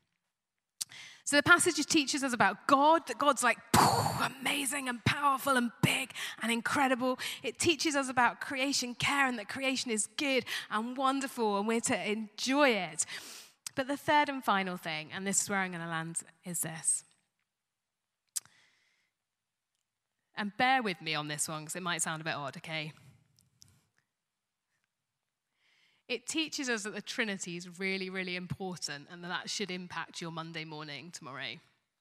So 1.25 1.37
the 1.37 1.43
passage 1.43 1.83
teaches 1.85 2.23
us 2.23 2.33
about 2.33 2.67
God, 2.67 3.07
that 3.07 3.17
God's 3.17 3.43
like 3.43 3.57
amazing 4.21 4.89
and 4.89 5.03
powerful 5.05 5.55
and 5.55 5.71
big 5.81 6.11
and 6.41 6.51
incredible. 6.51 7.17
It 7.41 7.59
teaches 7.59 7.95
us 7.95 8.09
about 8.09 8.41
creation 8.41 8.93
care 8.93 9.25
and 9.27 9.39
that 9.39 9.47
creation 9.47 9.89
is 9.89 10.07
good 10.17 10.43
and 10.69 10.97
wonderful 10.97 11.57
and 11.57 11.67
we're 11.67 11.79
to 11.81 12.11
enjoy 12.11 12.71
it. 12.71 13.05
But 13.75 13.87
the 13.87 13.97
third 13.97 14.29
and 14.29 14.43
final 14.43 14.77
thing, 14.77 15.09
and 15.13 15.25
this 15.25 15.41
is 15.41 15.49
where 15.49 15.59
I'm 15.59 15.71
going 15.71 15.83
to 15.83 15.89
land, 15.89 16.19
is 16.45 16.59
this. 16.59 17.05
And 20.35 20.55
bear 20.57 20.83
with 20.83 21.01
me 21.01 21.15
on 21.15 21.27
this 21.27 21.47
one 21.47 21.61
because 21.61 21.75
it 21.75 21.83
might 21.83 22.01
sound 22.01 22.21
a 22.21 22.25
bit 22.25 22.33
odd, 22.33 22.57
okay? 22.57 22.91
It 26.13 26.27
teaches 26.27 26.69
us 26.69 26.83
that 26.83 26.93
the 26.93 27.01
Trinity 27.01 27.57
is 27.57 27.79
really, 27.79 28.09
really 28.09 28.35
important 28.35 29.07
and 29.11 29.23
that 29.23 29.29
that 29.29 29.49
should 29.49 29.71
impact 29.71 30.21
your 30.21 30.31
Monday 30.31 30.63
morning 30.63 31.09
tomorrow. 31.11 31.55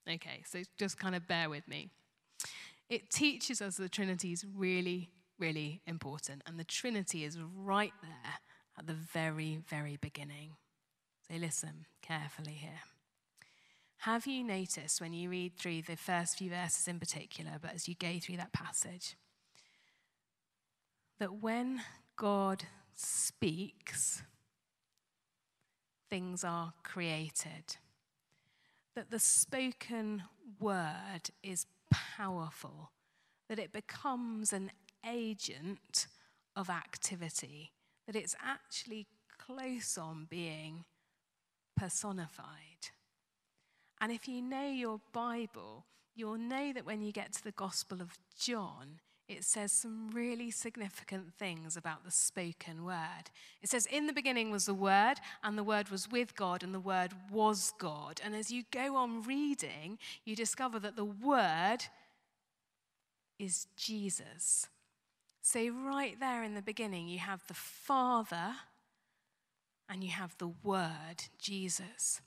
Okay, 0.09 0.43
so 0.45 0.61
just 0.77 0.99
kind 0.99 1.15
of 1.15 1.27
bear 1.27 1.49
with 1.49 1.67
me. 1.67 1.89
It 2.91 3.11
teaches 3.11 3.63
us 3.63 3.77
the 3.77 3.89
Trinity 3.89 4.33
is 4.33 4.45
really, 4.55 5.09
really 5.39 5.81
important, 5.87 6.43
and 6.47 6.59
the 6.59 6.65
Trinity 6.65 7.25
is 7.25 7.39
right 7.57 7.93
there 8.03 8.35
at 8.79 8.87
the 8.87 8.93
very, 8.93 9.61
very 9.67 9.97
beginning. 9.97 10.57
So 11.27 11.37
listen 11.39 11.87
carefully 12.03 12.53
here. 12.53 12.81
Have 13.99 14.27
you 14.27 14.45
noticed 14.45 15.01
when 15.01 15.15
you 15.15 15.31
read 15.31 15.57
through 15.57 15.83
the 15.83 15.97
first 15.97 16.37
few 16.37 16.51
verses 16.51 16.87
in 16.87 16.99
particular, 16.99 17.53
but 17.63 17.73
as 17.73 17.89
you 17.89 17.95
go 17.95 18.19
through 18.21 18.37
that 18.39 18.53
passage, 18.53 19.17
that 21.19 21.41
when 21.41 21.81
God 22.17 22.65
speaks, 22.95 24.23
things 26.11 26.45
are 26.45 26.73
created. 26.83 27.77
That 28.95 29.11
the 29.11 29.19
spoken 29.19 30.25
word 30.61 31.31
is 31.43 31.67
powerful, 31.91 32.91
that 33.49 33.59
it 33.59 33.73
becomes 33.73 34.53
an 34.53 34.71
agent 35.09 36.07
of 36.55 36.69
activity, 36.69 37.73
that 38.07 38.17
it's 38.17 38.37
actually 38.45 39.07
close 39.39 39.97
on 39.97 40.27
being 40.29 40.85
personified. 41.77 42.91
And 44.01 44.13
if 44.13 44.29
you 44.29 44.43
know 44.43 44.69
your 44.69 45.01
Bible, 45.13 45.87
you'll 46.15 46.37
know 46.37 46.73
that 46.73 46.85
when 46.85 47.03
you 47.03 47.13
get 47.13 47.33
to 47.35 47.45
the 47.45 47.53
Gospel 47.53 48.01
of 48.01 48.19
John, 48.39 49.01
it 49.33 49.45
says 49.45 49.73
some 49.73 50.11
really 50.13 50.51
significant 50.51 51.33
things 51.35 51.77
about 51.77 52.05
the 52.05 52.11
spoken 52.11 52.85
word. 52.85 53.31
It 53.63 53.69
says, 53.69 53.87
In 53.87 54.07
the 54.07 54.13
beginning 54.13 54.51
was 54.51 54.67
the 54.67 54.75
Word, 54.75 55.15
and 55.43 55.57
the 55.57 55.65
Word 55.65 55.89
was 55.89 56.11
with 56.11 56.37
God, 56.37 56.63
and 56.63 56.75
the 56.75 56.81
Word 56.81 57.13
was 57.31 57.73
God. 57.79 58.21
And 58.25 58.35
as 58.35 58.51
you 58.51 58.65
go 58.71 58.97
on 58.97 59.23
reading, 59.23 59.99
you 60.25 60.37
discover 60.37 60.79
that 60.81 60.97
the 60.97 61.05
Word 61.05 61.79
is 63.39 63.67
Jesus. 63.77 64.69
So, 65.41 65.69
right 65.69 66.19
there 66.21 66.45
in 66.45 66.55
the 66.55 66.63
beginning, 66.63 67.09
you 67.09 67.19
have 67.19 67.43
the 67.49 67.55
Father 67.55 68.55
and 69.89 70.05
you 70.05 70.11
have 70.11 70.37
the 70.39 70.53
Word, 70.63 71.25
Jesus. 71.39 72.21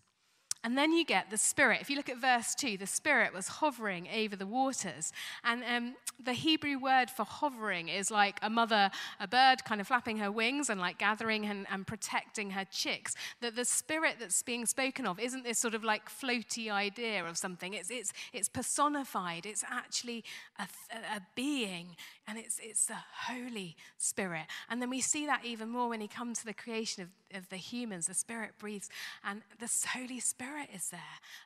And 0.66 0.76
then 0.76 0.94
you 0.94 1.06
get 1.06 1.30
the 1.30 1.38
Spirit. 1.38 1.80
If 1.80 1.92
you 1.92 1.96
look 1.96 2.10
at 2.10 2.18
verse 2.18 2.56
2, 2.56 2.78
the 2.78 2.88
Spirit 2.88 3.36
was 3.36 3.48
hovering 3.48 4.08
over 4.12 4.36
the 4.36 4.48
waters. 4.48 5.14
And 5.44 5.64
um, 5.64 5.96
the 6.20 6.34
Hebrew 6.34 6.80
word 6.80 7.12
for 7.12 7.24
hovering 7.24 7.88
is 7.88 8.10
like 8.10 8.40
a 8.42 8.50
mother, 8.50 8.90
a 9.20 9.28
bird 9.28 9.64
kind 9.64 9.80
of 9.80 9.86
flapping 9.86 10.18
her 10.18 10.32
wings 10.32 10.72
and 10.72 10.82
like 10.82 10.98
gathering 10.98 11.46
and, 11.46 11.68
and 11.70 11.86
protecting 11.86 12.50
her 12.50 12.66
chicks. 12.66 13.14
That 13.42 13.56
the 13.56 13.64
Spirit 13.64 14.16
that's 14.20 14.42
being 14.42 14.66
spoken 14.66 15.06
of 15.06 15.20
isn't 15.20 15.44
this 15.44 15.60
sort 15.60 15.76
of 15.76 15.84
like 15.84 16.10
floaty 16.10 16.72
idea 16.72 17.24
of 17.24 17.38
something, 17.38 17.76
it's, 17.76 17.92
it's, 17.92 18.12
it's 18.34 18.50
personified, 18.50 19.46
it's 19.46 19.64
actually 19.70 20.24
a, 20.58 20.64
a 21.16 21.22
being 21.36 21.96
and 22.28 22.40
it's, 22.40 22.60
it's 22.62 22.88
the 22.88 22.98
Holy 23.28 23.76
Spirit. 23.98 24.46
And 24.70 24.82
then 24.82 24.90
we 24.90 25.00
see 25.00 25.28
that 25.28 25.46
even 25.46 25.70
more 25.70 25.90
when 25.90 26.02
he 26.02 26.08
comes 26.08 26.40
to 26.40 26.46
the 26.46 26.54
creation 26.54 27.04
of, 27.04 27.10
of 27.38 27.50
the 27.50 27.58
humans. 27.58 28.08
The 28.08 28.16
Spirit 28.16 28.52
breathes, 28.58 28.90
and 29.24 29.44
the 29.60 29.72
Holy 29.94 30.20
Spirit 30.56 30.70
is 30.74 30.90
there. 30.90 31.00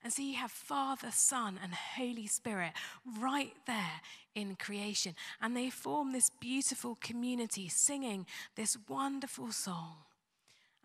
And 0.03 0.13
so 0.13 0.21
you 0.21 0.35
have 0.35 0.51
Father, 0.51 1.09
Son, 1.11 1.59
and 1.63 1.73
Holy 1.73 2.27
Spirit 2.27 2.73
right 3.19 3.53
there 3.65 4.01
in 4.35 4.55
creation. 4.55 5.15
And 5.41 5.57
they 5.57 5.69
form 5.71 6.11
this 6.11 6.29
beautiful 6.29 6.97
community 7.01 7.69
singing 7.69 8.27
this 8.55 8.77
wonderful 8.87 9.51
song. 9.51 9.95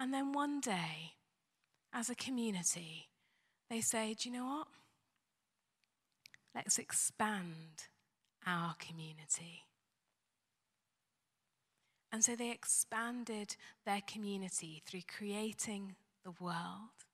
And 0.00 0.12
then 0.12 0.32
one 0.32 0.60
day, 0.60 1.12
as 1.92 2.08
a 2.08 2.14
community, 2.14 3.08
they 3.68 3.80
say, 3.80 4.14
Do 4.14 4.30
you 4.30 4.37
know 4.37 4.46
what? 4.46 4.68
Let's 6.54 6.78
expand 6.78 7.88
our 8.46 8.74
community. 8.78 9.64
And 12.10 12.24
so 12.24 12.37
they 12.37 12.50
expanded 12.50 13.56
their 13.84 14.00
community 14.06 14.82
through 14.87 15.02
creating 15.18 15.96
the 16.24 16.32
world 16.40 17.04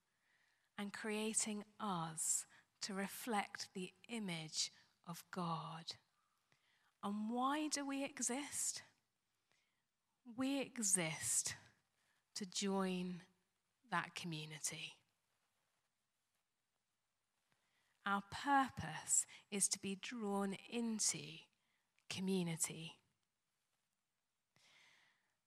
and 0.81 0.95
creating 0.95 1.63
us 1.79 2.47
to 2.81 2.95
reflect 2.95 3.69
the 3.75 3.91
image 4.09 4.73
of 5.07 5.23
God. 5.31 5.93
And 7.05 7.29
why 7.29 7.69
do 7.69 7.87
we 7.87 8.03
exist? 8.03 8.83
We 10.39 10.59
exist 10.59 11.55
to 12.37 12.47
join 12.47 13.21
that 13.91 14.15
community. 14.15 14.95
Our 18.07 18.23
purpose 18.33 19.27
is 19.51 19.69
to 19.69 19.79
be 19.79 19.99
drawn 20.01 20.57
into 20.71 21.19
community. 22.09 22.93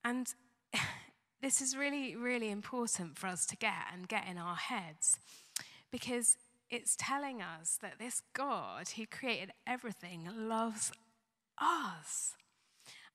And 0.06 0.28
this 1.44 1.62
is 1.62 1.76
really, 1.76 2.16
really 2.16 2.50
important 2.50 3.18
for 3.18 3.28
us 3.28 3.46
to 3.48 3.58
get 3.58 3.74
and 3.94 4.08
get 4.08 4.28
in 4.30 4.38
our 4.38 4.56
heads 4.56 5.20
because 5.92 6.38
it's 6.70 6.96
telling 6.98 7.42
us 7.42 7.78
that 7.82 8.00
this 8.00 8.22
God 8.34 8.90
who 8.96 9.06
created 9.06 9.52
everything 9.68 10.28
loves 10.36 10.92
us. 11.62 12.34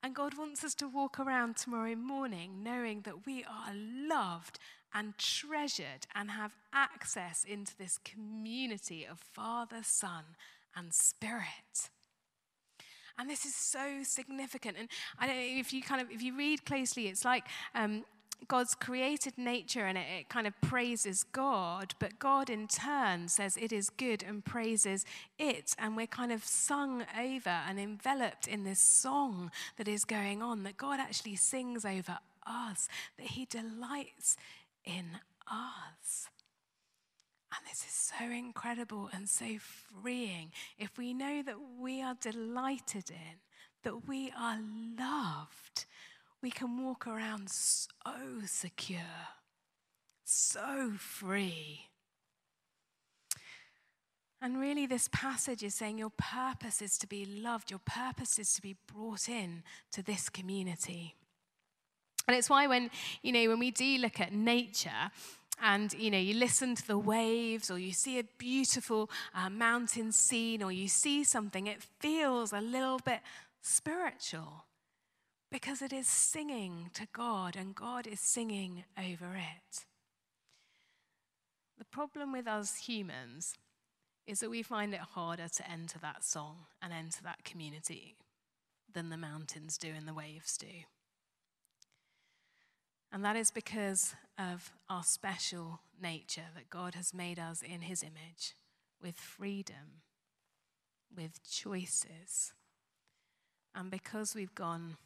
And 0.02 0.14
God 0.14 0.38
wants 0.38 0.62
us 0.62 0.74
to 0.76 0.86
walk 0.86 1.18
around 1.18 1.56
tomorrow 1.56 1.96
morning 1.96 2.62
knowing 2.62 3.00
that 3.02 3.26
we 3.26 3.44
are 3.44 3.72
loved 3.74 4.58
and 4.94 5.16
treasured 5.18 6.06
and 6.14 6.30
have 6.30 6.52
access 6.72 7.44
into 7.44 7.76
this 7.76 7.98
community 7.98 9.06
of 9.10 9.18
Father, 9.18 9.80
Son, 9.82 10.24
and 10.76 10.94
Spirit. 10.94 11.90
And 13.18 13.28
this 13.28 13.44
is 13.44 13.54
so 13.54 14.02
significant. 14.04 14.76
And 14.78 14.88
I 15.18 15.26
don't 15.26 15.36
know 15.36 15.42
if 15.42 15.72
you 15.72 15.82
kind 15.82 16.00
of, 16.00 16.10
if 16.10 16.22
you 16.22 16.36
read 16.36 16.64
closely, 16.64 17.08
it's 17.08 17.24
like 17.24 17.44
um, 17.74 18.04
God's 18.46 18.74
created 18.74 19.36
nature 19.36 19.86
and 19.86 19.98
it, 19.98 20.06
it, 20.20 20.28
kind 20.28 20.46
of 20.46 20.58
praises 20.60 21.24
God, 21.32 21.94
but 21.98 22.18
God 22.18 22.48
in 22.48 22.68
turn 22.68 23.28
says 23.28 23.56
it 23.56 23.72
is 23.72 23.90
good 23.90 24.22
and 24.22 24.44
praises 24.44 25.04
it. 25.38 25.74
And 25.78 25.96
we're 25.96 26.06
kind 26.06 26.32
of 26.32 26.44
sung 26.44 27.04
over 27.18 27.50
and 27.50 27.78
enveloped 27.78 28.46
in 28.46 28.64
this 28.64 28.80
song 28.80 29.50
that 29.76 29.88
is 29.88 30.04
going 30.04 30.42
on, 30.42 30.62
that 30.62 30.76
God 30.76 31.00
actually 31.00 31.36
sings 31.36 31.84
over 31.84 32.18
us, 32.46 32.88
that 33.18 33.26
He 33.28 33.44
delights 33.44 34.36
in 34.84 35.18
us. 35.50 36.28
And 37.56 37.66
this 37.66 37.84
is 37.84 38.12
so 38.18 38.30
incredible 38.30 39.08
and 39.12 39.28
so 39.28 39.46
freeing 39.58 40.52
if 40.78 40.98
we 40.98 41.14
know 41.14 41.42
that 41.42 41.56
we 41.80 42.02
are 42.02 42.14
delighted 42.20 43.10
in, 43.10 43.38
that 43.84 44.06
we 44.06 44.32
are 44.38 44.58
loved, 44.98 45.86
we 46.42 46.50
can 46.50 46.84
walk 46.84 47.06
around 47.06 47.50
so 47.50 48.12
secure, 48.46 49.00
so 50.24 50.92
free. 50.98 51.86
And 54.40 54.60
really, 54.60 54.86
this 54.86 55.08
passage 55.10 55.64
is 55.64 55.74
saying 55.74 55.98
your 55.98 56.12
purpose 56.16 56.80
is 56.80 56.96
to 56.98 57.08
be 57.08 57.26
loved, 57.26 57.70
your 57.70 57.80
purpose 57.84 58.38
is 58.38 58.54
to 58.54 58.62
be 58.62 58.76
brought 58.92 59.28
in 59.28 59.64
to 59.90 60.02
this 60.02 60.28
community. 60.28 61.16
And 62.28 62.36
it's 62.36 62.48
why 62.48 62.66
when, 62.68 62.90
you 63.22 63.32
know, 63.32 63.48
when 63.48 63.58
we 63.58 63.72
do 63.72 63.98
look 63.98 64.20
at 64.20 64.32
nature, 64.32 65.10
and 65.60 65.92
you 65.94 66.08
know 66.08 66.18
you 66.18 66.34
listen 66.34 66.76
to 66.76 66.86
the 66.86 66.96
waves 66.96 67.68
or 67.68 67.80
you 67.80 67.92
see 67.92 68.20
a 68.20 68.24
beautiful 68.38 69.10
uh, 69.34 69.50
mountain 69.50 70.12
scene 70.12 70.62
or 70.62 70.70
you 70.70 70.86
see 70.86 71.24
something 71.24 71.66
it 71.66 71.82
feels 71.98 72.52
a 72.52 72.60
little 72.60 73.00
bit 73.04 73.18
spiritual 73.60 74.67
because 75.50 75.82
it 75.82 75.92
is 75.92 76.06
singing 76.06 76.90
to 76.94 77.06
god 77.12 77.56
and 77.56 77.74
god 77.74 78.06
is 78.06 78.20
singing 78.20 78.84
over 78.98 79.34
it 79.36 79.84
the 81.78 81.84
problem 81.84 82.32
with 82.32 82.46
us 82.46 82.76
humans 82.76 83.54
is 84.26 84.40
that 84.40 84.50
we 84.50 84.62
find 84.62 84.92
it 84.92 85.00
harder 85.00 85.48
to 85.48 85.70
enter 85.70 85.98
that 85.98 86.22
song 86.22 86.66
and 86.82 86.92
enter 86.92 87.22
that 87.22 87.44
community 87.44 88.16
than 88.92 89.08
the 89.08 89.16
mountains 89.16 89.78
do 89.78 89.88
and 89.96 90.06
the 90.06 90.14
waves 90.14 90.56
do 90.56 90.66
and 93.12 93.24
that 93.24 93.36
is 93.36 93.50
because 93.50 94.14
of 94.38 94.72
our 94.88 95.02
special 95.02 95.80
nature 96.00 96.46
that 96.54 96.70
God 96.70 96.94
has 96.94 97.14
made 97.14 97.38
us 97.38 97.62
in 97.62 97.82
his 97.82 98.02
image 98.02 98.54
with 99.02 99.16
freedom, 99.16 100.02
with 101.14 101.40
choices. 101.48 102.52
And 103.74 103.90
because 103.90 104.34
we've 104.34 104.54
gone, 104.54 104.96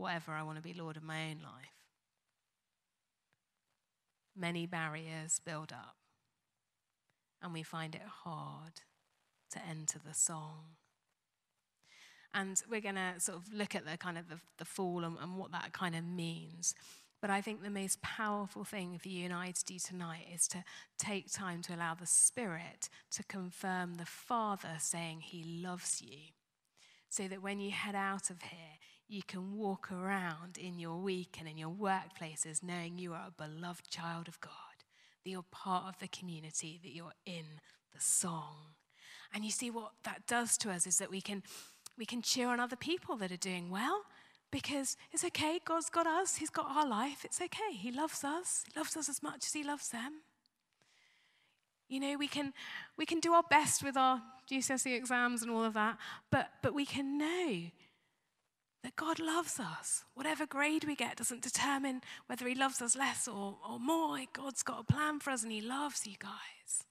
whatever, 0.00 0.32
I 0.32 0.42
want 0.42 0.56
to 0.56 0.62
be 0.62 0.74
Lord 0.74 0.96
of 0.96 1.02
my 1.02 1.30
own 1.30 1.38
life, 1.42 1.80
many 4.36 4.66
barriers 4.66 5.40
build 5.44 5.72
up. 5.72 5.96
And 7.42 7.52
we 7.52 7.62
find 7.62 7.94
it 7.94 8.02
hard 8.24 8.82
to 9.52 9.60
enter 9.68 9.98
the 9.98 10.14
song. 10.14 10.76
And 12.32 12.62
we're 12.70 12.80
going 12.80 12.96
to 12.96 13.14
sort 13.18 13.38
of 13.38 13.52
look 13.52 13.74
at 13.74 13.84
the 13.84 13.96
kind 13.96 14.16
of 14.16 14.28
the, 14.28 14.38
the 14.58 14.64
fall 14.64 15.04
and, 15.04 15.16
and 15.20 15.36
what 15.36 15.52
that 15.52 15.72
kind 15.72 15.96
of 15.96 16.04
means. 16.04 16.74
But 17.20 17.30
I 17.30 17.40
think 17.40 17.62
the 17.62 17.70
most 17.70 18.00
powerful 18.00 18.64
thing 18.64 18.98
for 18.98 19.08
you 19.08 19.24
and 19.24 19.34
I 19.34 19.50
to 19.50 19.64
do 19.64 19.78
tonight 19.78 20.26
is 20.32 20.48
to 20.48 20.64
take 20.98 21.30
time 21.30 21.60
to 21.62 21.74
allow 21.74 21.94
the 21.94 22.06
Spirit 22.06 22.88
to 23.12 23.24
confirm 23.24 23.94
the 23.94 24.06
Father 24.06 24.76
saying 24.78 25.20
He 25.20 25.60
loves 25.62 26.00
you. 26.00 26.18
So 27.08 27.26
that 27.26 27.42
when 27.42 27.58
you 27.58 27.72
head 27.72 27.96
out 27.96 28.30
of 28.30 28.40
here, 28.42 28.78
you 29.10 29.22
can 29.26 29.56
walk 29.56 29.90
around 29.90 30.56
in 30.56 30.78
your 30.78 30.96
week 30.96 31.36
and 31.40 31.48
in 31.48 31.58
your 31.58 31.70
workplaces 31.70 32.62
knowing 32.62 32.96
you 32.96 33.12
are 33.12 33.26
a 33.26 33.42
beloved 33.42 33.90
child 33.90 34.28
of 34.28 34.40
God, 34.40 34.52
that 35.24 35.30
you're 35.30 35.44
part 35.50 35.86
of 35.88 35.98
the 35.98 36.06
community, 36.06 36.78
that 36.84 36.94
you're 36.94 37.12
in 37.26 37.44
the 37.92 38.00
song. 38.00 38.76
And 39.34 39.44
you 39.44 39.50
see 39.50 39.68
what 39.68 39.90
that 40.04 40.28
does 40.28 40.56
to 40.58 40.70
us 40.70 40.86
is 40.86 40.98
that 40.98 41.10
we 41.10 41.20
can, 41.20 41.42
we 41.98 42.06
can 42.06 42.22
cheer 42.22 42.48
on 42.48 42.60
other 42.60 42.76
people 42.76 43.16
that 43.16 43.32
are 43.32 43.36
doing 43.36 43.68
well 43.68 44.02
because 44.52 44.96
it's 45.10 45.24
okay. 45.24 45.58
God's 45.64 45.90
got 45.90 46.06
us, 46.06 46.36
He's 46.36 46.50
got 46.50 46.66
our 46.68 46.86
life. 46.86 47.24
It's 47.24 47.40
okay. 47.40 47.72
He 47.72 47.90
loves 47.90 48.22
us, 48.22 48.64
He 48.72 48.78
loves 48.78 48.96
us 48.96 49.08
as 49.08 49.24
much 49.24 49.44
as 49.44 49.52
He 49.52 49.64
loves 49.64 49.88
them. 49.88 50.22
You 51.88 51.98
know, 51.98 52.16
we 52.16 52.28
can, 52.28 52.52
we 52.96 53.06
can 53.06 53.18
do 53.18 53.32
our 53.32 53.42
best 53.50 53.82
with 53.82 53.96
our 53.96 54.22
GCSE 54.48 54.96
exams 54.96 55.42
and 55.42 55.50
all 55.50 55.64
of 55.64 55.74
that, 55.74 55.98
but, 56.30 56.50
but 56.62 56.74
we 56.74 56.86
can 56.86 57.18
know 57.18 57.70
that 58.82 58.96
God 58.96 59.18
loves 59.18 59.60
us. 59.60 60.04
Whatever 60.14 60.46
grade 60.46 60.84
we 60.84 60.94
get 60.94 61.16
doesn't 61.16 61.42
determine 61.42 62.00
whether 62.26 62.46
He 62.46 62.54
loves 62.54 62.80
us 62.80 62.96
less 62.96 63.28
or, 63.28 63.58
or 63.68 63.78
more. 63.78 64.18
God's 64.32 64.62
got 64.62 64.80
a 64.80 64.92
plan 64.92 65.20
for 65.20 65.30
us 65.30 65.42
and 65.42 65.52
He 65.52 65.60
loves 65.60 66.06
you 66.06 66.14
guys. 66.18 66.84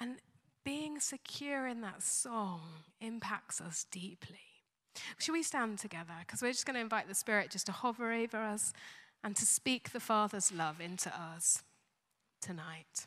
And 0.00 0.16
being 0.64 1.00
secure 1.00 1.66
in 1.66 1.80
that 1.80 2.02
song 2.02 2.60
impacts 3.00 3.60
us 3.60 3.86
deeply. 3.90 4.38
Should 5.18 5.32
we 5.32 5.42
stand 5.42 5.78
together? 5.78 6.14
Because 6.20 6.42
we're 6.42 6.52
just 6.52 6.66
going 6.66 6.74
to 6.74 6.80
invite 6.80 7.08
the 7.08 7.14
Spirit 7.14 7.50
just 7.50 7.66
to 7.66 7.72
hover 7.72 8.12
over 8.12 8.38
us 8.38 8.72
and 9.24 9.34
to 9.36 9.46
speak 9.46 9.90
the 9.90 10.00
Father's 10.00 10.52
love 10.52 10.80
into 10.80 11.08
us 11.08 11.62
tonight. 12.40 13.06